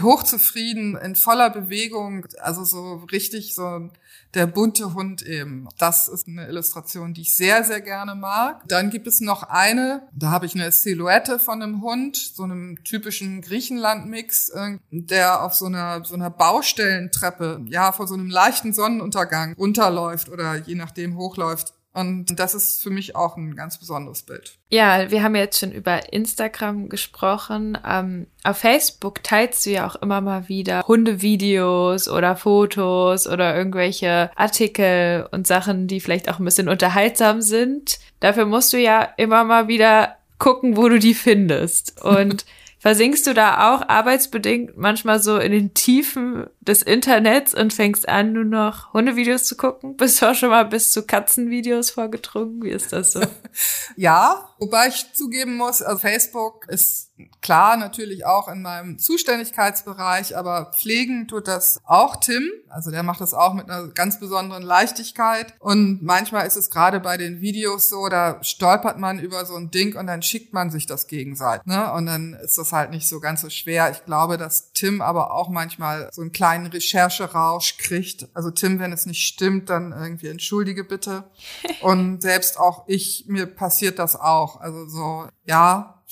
[0.00, 3.90] Hochzufrieden, in voller Bewegung, also so richtig so
[4.34, 5.68] der bunte Hund eben.
[5.78, 8.62] Das ist eine Illustration, die ich sehr, sehr gerne mag.
[8.68, 12.82] Dann gibt es noch eine, da habe ich eine Silhouette von einem Hund, so einem
[12.84, 18.72] typischen Griechenland-Mix, äh, der auf so einer, so einer Baustellentreppe, ja, vor so einem leichten
[18.72, 24.24] Sonnenuntergang runterläuft oder je nachdem hochläuft Und das ist für mich auch ein ganz besonderes
[24.24, 24.58] Bild.
[24.68, 27.78] Ja, wir haben jetzt schon über Instagram gesprochen.
[27.86, 34.32] Ähm, auf Facebook teilst du ja auch immer mal wieder Hundevideos oder Fotos oder irgendwelche
[34.34, 38.00] Artikel und Sachen, die vielleicht auch ein bisschen unterhaltsam sind.
[38.18, 42.02] Dafür musst du ja immer mal wieder gucken, wo du die findest.
[42.02, 42.44] Und
[42.84, 48.34] versinkst du da auch arbeitsbedingt manchmal so in den Tiefen des Internets und fängst an,
[48.34, 49.96] nur noch Hundevideos zu gucken?
[49.96, 52.62] Bist du auch schon mal bis zu Katzenvideos vorgedrungen?
[52.62, 53.22] Wie ist das so?
[53.96, 57.10] ja, wobei ich zugeben muss, also Facebook ist
[57.40, 62.50] klar natürlich auch in meinem Zuständigkeitsbereich, aber pflegen tut das auch Tim.
[62.68, 65.54] Also der macht das auch mit einer ganz besonderen Leichtigkeit.
[65.60, 69.70] Und manchmal ist es gerade bei den Videos so, da stolpert man über so ein
[69.70, 71.66] Ding und dann schickt man sich das gegenseitig.
[71.66, 71.92] Ne?
[71.92, 73.90] Und dann ist das halt nicht so ganz so schwer.
[73.92, 78.28] Ich glaube, dass Tim aber auch manchmal so einen kleinen Rechercherausch kriegt.
[78.34, 81.30] Also Tim, wenn es nicht stimmt, dann irgendwie entschuldige bitte.
[81.80, 84.53] Und selbst auch ich, mir passiert das auch.
[84.60, 86.02] Also so, ja,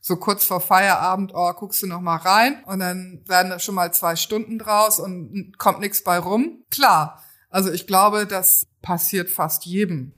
[0.00, 3.74] so kurz vor Feierabend, oh, guckst du noch mal rein und dann werden da schon
[3.74, 6.64] mal zwei Stunden draus und kommt nichts bei rum.
[6.70, 10.12] Klar, also ich glaube, das passiert fast jedem.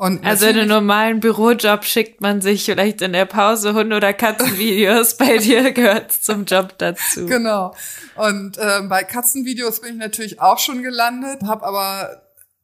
[0.00, 4.14] Und also in einem normalen Bürojob schickt man sich vielleicht in der Pause Hunde- oder
[4.14, 5.18] Katzenvideos.
[5.18, 7.26] bei dir gehört zum Job dazu.
[7.26, 7.74] Genau.
[8.16, 12.22] Und äh, bei Katzenvideos bin ich natürlich auch schon gelandet, habe aber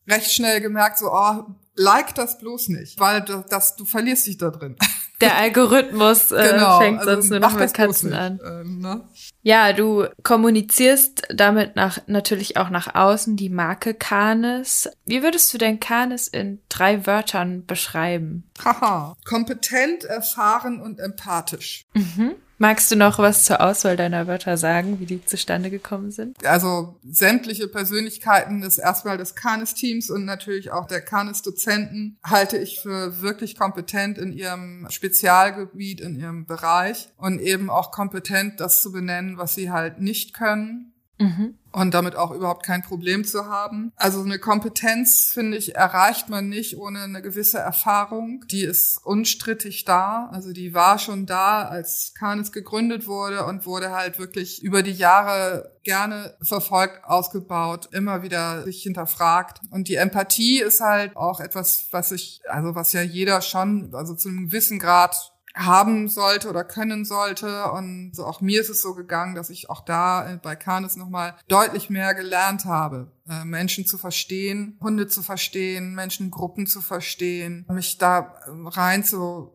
[0.09, 1.45] recht schnell gemerkt, so, oh,
[1.77, 4.77] like das bloß nicht, weil das, das du verlierst dich da drin.
[5.23, 8.39] Der Algorithmus äh, genau, fängt also sonst nur noch mit Katzen an.
[8.45, 9.09] Ähm, ne?
[9.41, 14.91] Ja, du kommunizierst damit nach, natürlich auch nach außen die Marke Canis.
[15.07, 18.51] Wie würdest du denn Canis in drei Wörtern beschreiben?
[18.63, 21.87] Haha, kompetent, erfahren und empathisch.
[21.95, 22.35] Mhm.
[22.59, 26.45] Magst du noch was zur Auswahl deiner Wörter sagen, wie die zustande gekommen sind?
[26.47, 33.21] Also sämtliche Persönlichkeiten des erstmal des Canis-Teams und natürlich auch der Canis-Dozenten halte ich für
[33.21, 39.37] wirklich kompetent in ihrem Spezialgebiet, in ihrem Bereich und eben auch kompetent, das zu benennen,
[39.37, 40.95] was sie halt nicht können.
[41.19, 43.93] Mhm und damit auch überhaupt kein Problem zu haben.
[43.97, 48.47] Also eine Kompetenz, finde ich, erreicht man nicht ohne eine gewisse Erfahrung.
[48.51, 50.31] Die ist unstrittig da.
[50.33, 54.93] Also die war schon da, als Canis gegründet wurde und wurde halt wirklich über die
[54.93, 59.61] Jahre gerne verfolgt, ausgebaut, immer wieder sich hinterfragt.
[59.71, 64.15] Und die Empathie ist halt auch etwas, was ich, also was ja jeder schon, also
[64.15, 67.71] zu einem gewissen Grad haben sollte oder können sollte.
[67.73, 70.97] Und so auch mir ist es so gegangen, dass ich auch da äh, bei Canis
[70.97, 77.67] nochmal deutlich mehr gelernt habe, äh, Menschen zu verstehen, Hunde zu verstehen, Menschengruppen zu verstehen,
[77.71, 79.53] mich da ähm, rein zu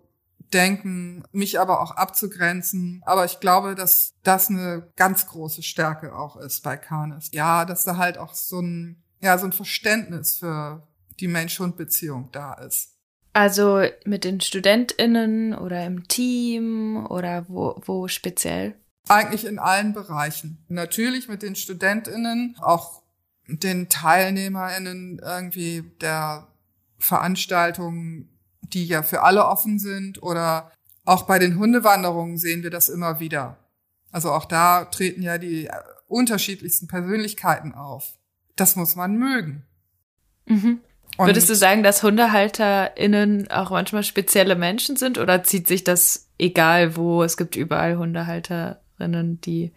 [0.54, 3.02] denken, mich aber auch abzugrenzen.
[3.06, 7.30] Aber ich glaube, dass das eine ganz große Stärke auch ist bei Canis.
[7.32, 10.88] Ja, dass da halt auch so ein, ja, so ein Verständnis für
[11.20, 12.97] die Mensch-Hund-Beziehung da ist.
[13.34, 18.75] Also mit den StudentInnen oder im Team oder wo, wo speziell?
[19.07, 20.63] Eigentlich in allen Bereichen.
[20.67, 23.01] Natürlich mit den StudentInnen, auch
[23.47, 26.47] den TeilnehmerInnen irgendwie der
[26.99, 28.29] Veranstaltungen,
[28.61, 30.71] die ja für alle offen sind oder
[31.05, 33.57] auch bei den Hundewanderungen sehen wir das immer wieder.
[34.11, 35.69] Also auch da treten ja die
[36.07, 38.13] unterschiedlichsten Persönlichkeiten auf.
[38.55, 39.65] Das muss man mögen.
[40.45, 40.82] Mhm.
[41.28, 46.95] Würdest du sagen, dass HundehalterInnen auch manchmal spezielle Menschen sind oder zieht sich das egal
[46.95, 47.24] wo?
[47.24, 49.72] Es gibt überall HundehalterInnen, die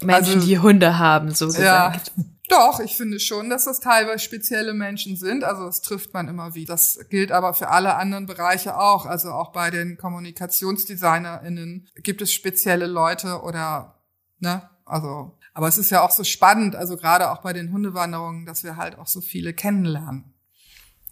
[0.00, 2.12] Menschen, also, die Hunde haben, so gesagt.
[2.16, 2.24] Ja.
[2.48, 5.42] Doch, ich finde schon, dass das teilweise spezielle Menschen sind.
[5.42, 6.74] Also das trifft man immer wieder.
[6.74, 9.04] Das gilt aber für alle anderen Bereiche auch.
[9.04, 13.96] Also auch bei den KommunikationsdesignerInnen gibt es spezielle Leute oder,
[14.38, 18.44] ne, also aber es ist ja auch so spannend, also gerade auch bei den Hundewanderungen,
[18.44, 20.34] dass wir halt auch so viele kennenlernen.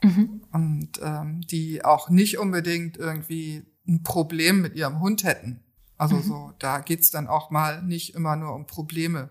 [0.03, 0.43] Mhm.
[0.53, 5.65] Und ähm, die auch nicht unbedingt irgendwie ein Problem mit ihrem Hund hätten.
[5.97, 6.23] Also mhm.
[6.25, 9.31] so, da geht's dann auch mal nicht immer nur um Probleme.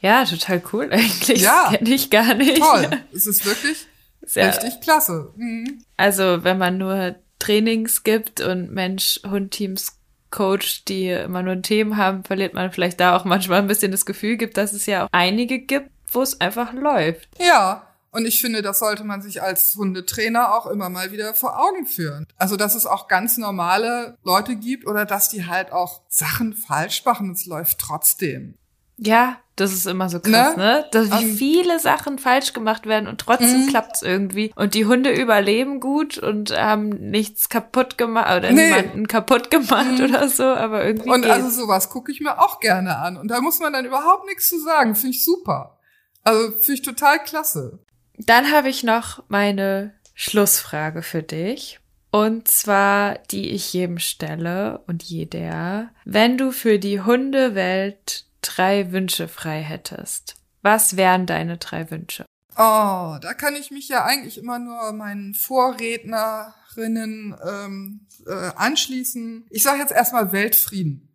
[0.00, 1.42] Ja, total cool eigentlich.
[1.42, 1.70] Ja.
[1.76, 2.62] Kenne ich gar nicht.
[2.62, 2.88] Toll.
[3.12, 3.88] Es ist wirklich
[4.24, 5.32] Sehr, richtig klasse.
[5.34, 5.82] Mhm.
[5.96, 9.98] Also wenn man nur Trainings gibt und Mensch-Hund-Teams
[10.32, 14.06] Coach, die immer nur Themen haben, verliert man vielleicht da auch manchmal ein bisschen das
[14.06, 17.28] Gefühl gibt, dass es ja auch einige gibt, wo es einfach läuft.
[17.38, 21.58] Ja, und ich finde, das sollte man sich als Hundetrainer auch immer mal wieder vor
[21.58, 22.26] Augen führen.
[22.36, 27.04] Also, dass es auch ganz normale Leute gibt oder dass die halt auch Sachen falsch
[27.06, 27.30] machen.
[27.30, 28.54] Es läuft trotzdem.
[28.98, 30.62] Ja, das ist immer so krass, ne?
[30.62, 30.84] ne?
[30.92, 33.68] Dass wie viele Sachen falsch gemacht werden und trotzdem mhm.
[33.68, 34.52] klappt's irgendwie.
[34.56, 38.66] Und die Hunde überleben gut und haben nichts kaputt gemacht oder nee.
[38.66, 40.04] niemanden kaputt gemacht mhm.
[40.04, 41.10] oder so, aber irgendwie.
[41.10, 41.34] Und geht's.
[41.34, 43.18] also sowas gucke ich mir auch gerne an.
[43.18, 44.94] Und da muss man dann überhaupt nichts zu sagen.
[44.94, 45.78] Finde ich super.
[46.24, 47.78] Also finde ich total klasse.
[48.16, 51.78] Dann habe ich noch meine Schlussfrage für dich.
[52.10, 55.90] Und zwar, die ich jedem stelle und jeder.
[56.04, 62.24] Wenn du für die Hundewelt drei Wünsche frei hättest, was wären deine drei Wünsche?
[62.56, 69.46] Oh, da kann ich mich ja eigentlich immer nur meinen Vorrednerinnen ähm, äh, anschließen.
[69.48, 71.08] Ich sage jetzt erstmal Weltfrieden.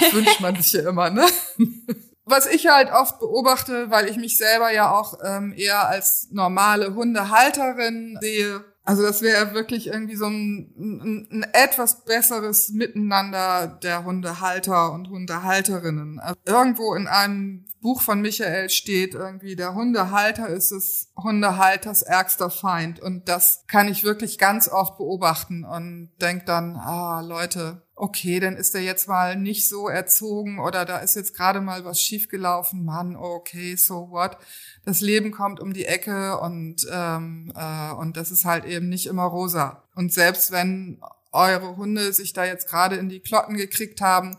[0.00, 1.26] Das wünscht man sich ja immer, ne?
[2.24, 6.94] Was ich halt oft beobachte, weil ich mich selber ja auch ähm, eher als normale
[6.94, 14.04] Hundehalterin sehe, also das wäre wirklich irgendwie so ein, ein, ein, etwas besseres Miteinander der
[14.04, 16.20] Hundehalter und Hundehalterinnen.
[16.20, 22.50] Also irgendwo in einem Buch von Michael steht irgendwie, der Hundehalter ist des Hundehalters ärgster
[22.50, 23.00] Feind.
[23.00, 28.56] Und das kann ich wirklich ganz oft beobachten und denk dann, ah, Leute, okay, dann
[28.56, 32.84] ist er jetzt mal nicht so erzogen oder da ist jetzt gerade mal was schiefgelaufen.
[32.84, 34.36] Mann, okay, so what?
[34.84, 39.06] Das Leben kommt um die Ecke und, ähm, äh, und das ist halt eben nicht
[39.06, 39.84] immer rosa.
[39.94, 44.36] Und selbst wenn eure Hunde sich da jetzt gerade in die Klotten gekriegt haben,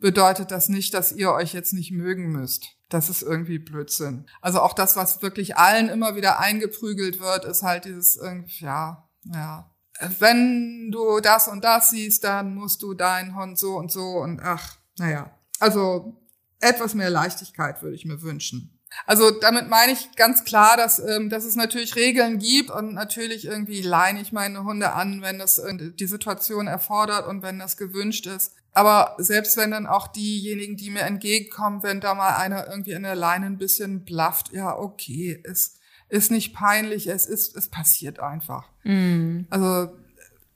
[0.00, 2.76] bedeutet das nicht, dass ihr euch jetzt nicht mögen müsst.
[2.88, 4.26] Das ist irgendwie Blödsinn.
[4.40, 8.18] Also auch das, was wirklich allen immer wieder eingeprügelt wird, ist halt dieses,
[8.60, 9.70] ja, ja,
[10.18, 14.40] wenn du das und das siehst, dann musst du deinen Hund so und so und
[14.42, 15.30] ach, naja.
[15.60, 16.16] Also
[16.60, 18.78] etwas mehr Leichtigkeit würde ich mir wünschen.
[19.06, 23.44] Also damit meine ich ganz klar, dass, ähm, dass es natürlich Regeln gibt und natürlich
[23.44, 28.26] irgendwie leine ich meine Hunde an, wenn das die Situation erfordert und wenn das gewünscht
[28.26, 28.54] ist.
[28.72, 33.02] Aber selbst wenn dann auch diejenigen, die mir entgegenkommen, wenn da mal einer irgendwie in
[33.02, 35.77] der Leine ein bisschen blafft, ja, okay, ist,
[36.08, 38.68] ist nicht peinlich, es ist, es passiert einfach.
[38.84, 39.40] Mm.
[39.50, 39.90] Also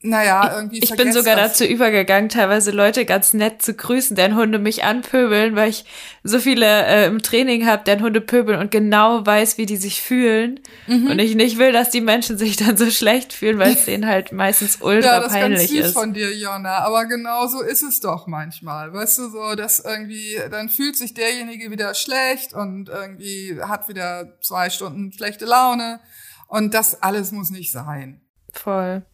[0.05, 0.79] naja, irgendwie.
[0.79, 1.53] Ich bin sogar das.
[1.53, 5.85] dazu übergegangen, teilweise Leute ganz nett zu grüßen, deren Hunde mich anpöbeln, weil ich
[6.23, 10.01] so viele äh, im Training habe, deren Hunde pöbeln und genau weiß, wie die sich
[10.01, 10.59] fühlen.
[10.87, 11.07] Mhm.
[11.07, 14.05] Und ich nicht will, dass die Menschen sich dann so schlecht fühlen, weil es denen
[14.05, 15.87] halt meistens ultra ja, das peinlich ist.
[15.87, 16.79] ist von dir, Jonna.
[16.79, 18.91] Aber genau so ist es doch manchmal.
[18.91, 24.37] Weißt du, so, dass irgendwie, dann fühlt sich derjenige wieder schlecht und irgendwie hat wieder
[24.41, 26.01] zwei Stunden schlechte Laune.
[26.47, 28.19] Und das alles muss nicht sein.
[28.51, 29.05] Voll.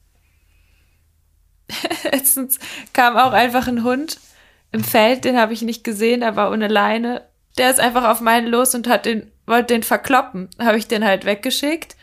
[2.11, 2.59] Letztens
[2.93, 4.19] kam auch einfach ein Hund
[4.71, 7.23] im Feld, den habe ich nicht gesehen, er war ohne Leine.
[7.57, 10.49] Der ist einfach auf meinen los und hat den, wollte den verkloppen.
[10.59, 11.95] Habe ich den halt weggeschickt.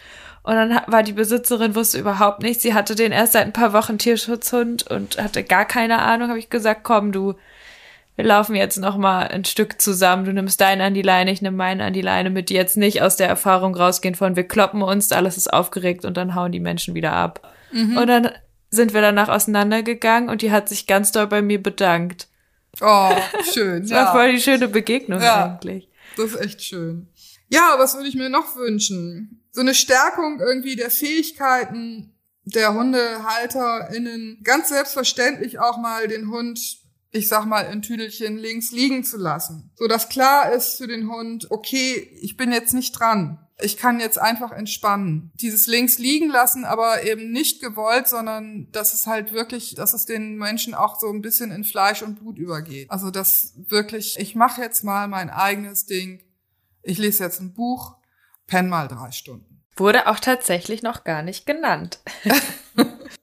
[0.42, 2.62] Und dann war die Besitzerin, wusste überhaupt nichts.
[2.62, 6.28] Sie hatte den erst seit ein paar Wochen Tierschutzhund und hatte gar keine Ahnung.
[6.28, 7.34] Habe ich gesagt, komm du,
[8.16, 10.24] wir laufen jetzt noch mal ein Stück zusammen.
[10.24, 12.76] Du nimmst deinen an die Leine, ich nehme meinen an die Leine, mit die jetzt
[12.76, 16.52] nicht aus der Erfahrung rausgehen von wir kloppen uns, alles ist aufgeregt und dann hauen
[16.52, 17.52] die Menschen wieder ab.
[17.72, 17.96] Mhm.
[17.96, 18.30] Und dann
[18.70, 22.28] sind wir danach auseinandergegangen und die hat sich ganz doll bei mir bedankt.
[22.80, 23.10] Oh,
[23.52, 23.82] schön.
[23.82, 24.04] das ja.
[24.04, 25.88] war voll die schöne Begegnung ja, eigentlich.
[26.16, 27.08] Das ist echt schön.
[27.48, 29.44] Ja, was würde ich mir noch wünschen?
[29.52, 32.12] So eine Stärkung irgendwie der Fähigkeiten
[32.44, 34.40] der HundehalterInnen.
[34.42, 36.58] Ganz selbstverständlich auch mal den Hund
[37.12, 39.70] ich sag mal, in Tüdelchen links liegen zu lassen.
[39.76, 44.00] So dass klar ist für den Hund, okay, ich bin jetzt nicht dran ich kann
[44.00, 45.32] jetzt einfach entspannen.
[45.40, 50.04] Dieses links liegen lassen, aber eben nicht gewollt, sondern dass es halt wirklich, dass es
[50.04, 52.90] den Menschen auch so ein bisschen in Fleisch und Blut übergeht.
[52.90, 56.22] Also dass wirklich, ich mache jetzt mal mein eigenes Ding.
[56.82, 57.96] Ich lese jetzt ein Buch,
[58.46, 59.55] penn mal drei Stunden.
[59.76, 62.00] Wurde auch tatsächlich noch gar nicht genannt.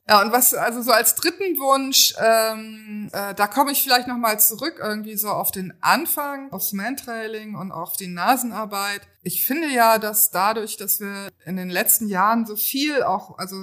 [0.07, 4.37] Ja, und was, also so als dritten Wunsch, ähm, äh, da komme ich vielleicht nochmal
[4.37, 9.01] zurück, irgendwie so auf den Anfang, aufs Mantrailing und auf die Nasenarbeit.
[9.21, 13.55] Ich finde ja, dass dadurch, dass wir in den letzten Jahren so viel auch, also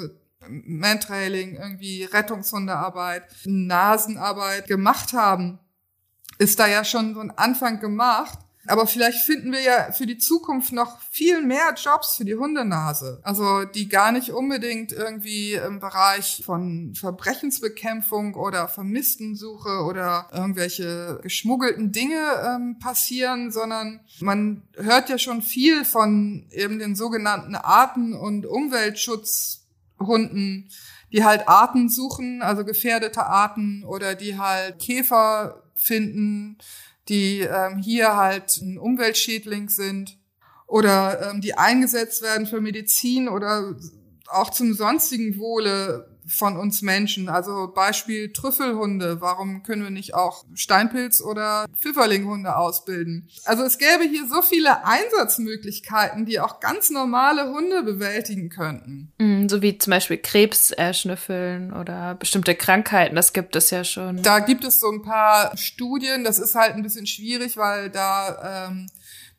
[0.48, 5.58] Mantrailing, irgendwie Rettungshundearbeit, Nasenarbeit gemacht haben,
[6.38, 8.38] ist da ja schon so ein Anfang gemacht.
[8.70, 13.20] Aber vielleicht finden wir ja für die Zukunft noch viel mehr Jobs für die Hundenase.
[13.22, 21.90] Also die gar nicht unbedingt irgendwie im Bereich von Verbrechensbekämpfung oder Vermisstensuche oder irgendwelche geschmuggelten
[21.90, 28.46] Dinge ähm, passieren, sondern man hört ja schon viel von eben den sogenannten Arten- und
[28.46, 30.70] Umweltschutzhunden,
[31.12, 36.56] die halt Arten suchen, also gefährdete Arten oder die halt Käfer finden,
[37.10, 40.16] die ähm, hier halt ein Umweltschädling sind
[40.66, 43.74] oder ähm, die eingesetzt werden für Medizin oder
[44.28, 47.28] auch zum sonstigen Wohle von uns Menschen.
[47.28, 49.20] Also Beispiel Trüffelhunde.
[49.20, 53.28] Warum können wir nicht auch Steinpilz- oder Pfifferlinghunde ausbilden?
[53.44, 59.12] Also es gäbe hier so viele Einsatzmöglichkeiten, die auch ganz normale Hunde bewältigen könnten.
[59.18, 63.16] Mm, so wie zum Beispiel Krebs erschnüffeln oder bestimmte Krankheiten.
[63.16, 64.22] Das gibt es ja schon.
[64.22, 66.22] Da gibt es so ein paar Studien.
[66.22, 68.86] Das ist halt ein bisschen schwierig, weil da ähm,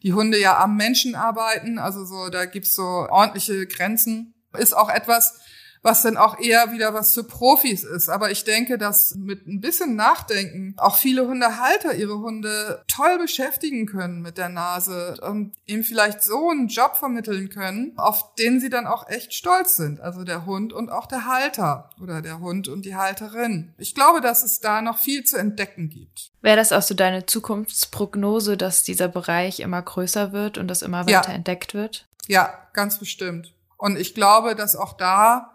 [0.03, 1.79] die Hunde ja am Menschen arbeiten.
[1.79, 4.33] Also so, da gibt's so ordentliche Grenzen.
[4.57, 5.39] Ist auch etwas,
[5.81, 8.09] was dann auch eher wieder was für Profis ist.
[8.09, 13.85] Aber ich denke, dass mit ein bisschen Nachdenken auch viele Hundehalter ihre Hunde toll beschäftigen
[13.85, 18.69] können mit der Nase und ihm vielleicht so einen Job vermitteln können, auf den sie
[18.69, 19.99] dann auch echt stolz sind.
[19.99, 23.73] Also der Hund und auch der Halter oder der Hund und die Halterin.
[23.77, 26.31] Ich glaube, dass es da noch viel zu entdecken gibt.
[26.41, 31.05] Wäre das auch so deine Zukunftsprognose, dass dieser Bereich immer größer wird und das immer
[31.05, 31.35] weiter ja.
[31.35, 32.07] entdeckt wird?
[32.27, 33.53] Ja, ganz bestimmt.
[33.77, 35.50] Und ich glaube, dass auch da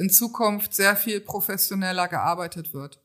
[0.00, 3.00] in Zukunft sehr viel professioneller gearbeitet wird.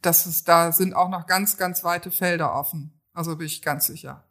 [0.00, 2.98] Das ist, da sind auch noch ganz, ganz weite Felder offen.
[3.12, 4.24] Also bin ich ganz sicher.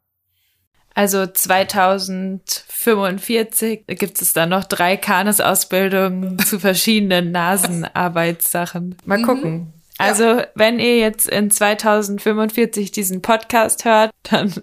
[0.96, 8.98] Also 2045 gibt es dann noch drei Kanes-Ausbildungen zu verschiedenen Nasenarbeitssachen.
[9.06, 9.24] Mal mhm.
[9.24, 9.72] gucken.
[9.98, 10.48] Also, ja.
[10.56, 14.54] wenn ihr jetzt in 2045 diesen Podcast hört, dann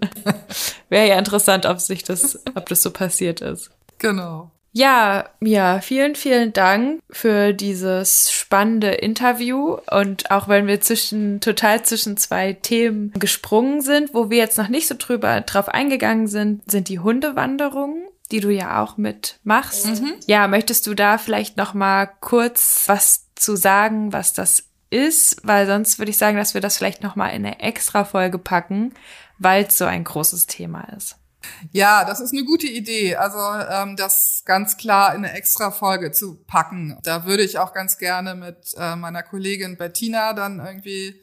[0.91, 3.71] wäre ja interessant, ob sich das, ob das so passiert ist.
[3.99, 4.51] Genau.
[4.73, 9.77] Ja, ja, vielen, vielen Dank für dieses spannende Interview.
[9.91, 14.69] Und auch wenn wir zwischen, total zwischen zwei Themen gesprungen sind, wo wir jetzt noch
[14.69, 20.01] nicht so drüber drauf eingegangen sind, sind die Hundewanderungen die du ja auch mitmachst.
[20.01, 20.15] Mhm.
[20.27, 25.67] Ja, möchtest du da vielleicht noch mal kurz was zu sagen, was das ist, weil
[25.67, 28.95] sonst würde ich sagen, dass wir das vielleicht noch mal in eine extra Folge packen,
[29.39, 31.17] weil es so ein großes Thema ist.
[31.73, 33.17] Ja, das ist eine gute Idee.
[33.17, 33.39] Also
[33.71, 36.99] ähm, das ganz klar in eine extra Folge zu packen.
[37.03, 41.21] Da würde ich auch ganz gerne mit äh, meiner Kollegin Bettina dann irgendwie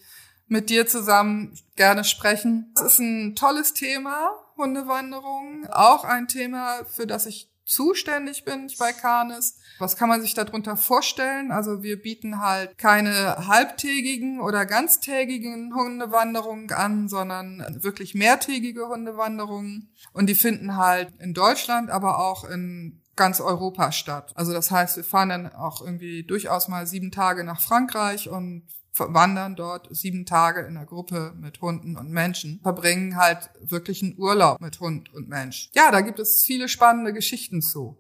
[0.48, 2.74] mit dir zusammen gerne sprechen.
[2.76, 5.68] Es ist ein tolles Thema, Hundewanderung.
[5.72, 9.58] Auch ein Thema, für das ich zuständig bin bei Canis.
[9.78, 11.52] Was kann man sich darunter vorstellen?
[11.52, 19.94] Also wir bieten halt keine halbtägigen oder ganztägigen Hundewanderungen an, sondern wirklich mehrtägige Hundewanderungen.
[20.14, 24.32] Und die finden halt in Deutschland, aber auch in ganz Europa statt.
[24.36, 28.66] Also das heißt, wir fahren dann auch irgendwie durchaus mal sieben Tage nach Frankreich und
[29.00, 34.18] wandern dort sieben Tage in der Gruppe mit Hunden und Menschen, verbringen halt wirklich einen
[34.18, 35.70] Urlaub mit Hund und Mensch.
[35.74, 37.98] Ja, da gibt es viele spannende Geschichten zu.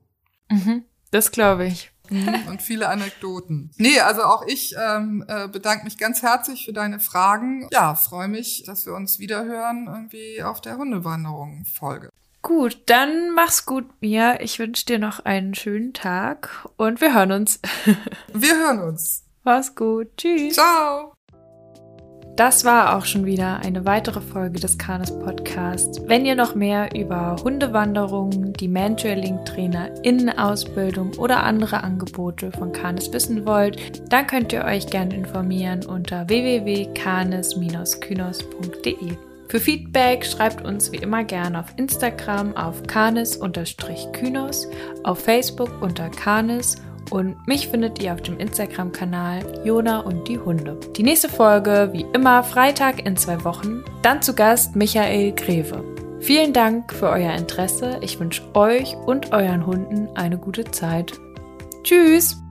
[0.50, 1.92] Mhm, das glaube ich.
[2.10, 3.72] Mhm, und viele Anekdoten.
[3.78, 7.68] Nee, also auch ich ähm, äh, bedanke mich ganz herzlich für deine Fragen.
[7.72, 12.10] Ja, freue mich, dass wir uns wiederhören irgendwie auf der Hundewanderung-Folge.
[12.42, 14.40] Gut, dann mach's gut, Mia.
[14.42, 17.60] Ich wünsche dir noch einen schönen Tag und wir hören uns.
[18.34, 19.26] wir hören uns.
[19.44, 20.08] Mach's gut.
[20.18, 20.56] Tschüss.
[20.56, 21.14] Ciao.
[22.40, 26.00] Das war auch schon wieder eine weitere Folge des Kanes Podcasts.
[26.08, 33.12] Wenn ihr noch mehr über Hundewanderungen, die Mantrailing Trainer Innenausbildung oder andere Angebote von Kanes
[33.12, 39.18] wissen wollt, dann könnt ihr euch gerne informieren unter www.kanes-kynos.de.
[39.50, 44.70] Für Feedback schreibt uns wie immer gerne auf Instagram auf kanes-kynos,
[45.04, 46.78] auf Facebook unter kanes
[47.12, 50.80] und mich findet ihr auf dem Instagram-Kanal Jona und die Hunde.
[50.96, 53.84] Die nächste Folge, wie immer, Freitag in zwei Wochen.
[54.02, 55.84] Dann zu Gast Michael Greve.
[56.20, 57.98] Vielen Dank für euer Interesse.
[58.02, 61.14] Ich wünsche euch und euren Hunden eine gute Zeit.
[61.84, 62.42] Tschüss!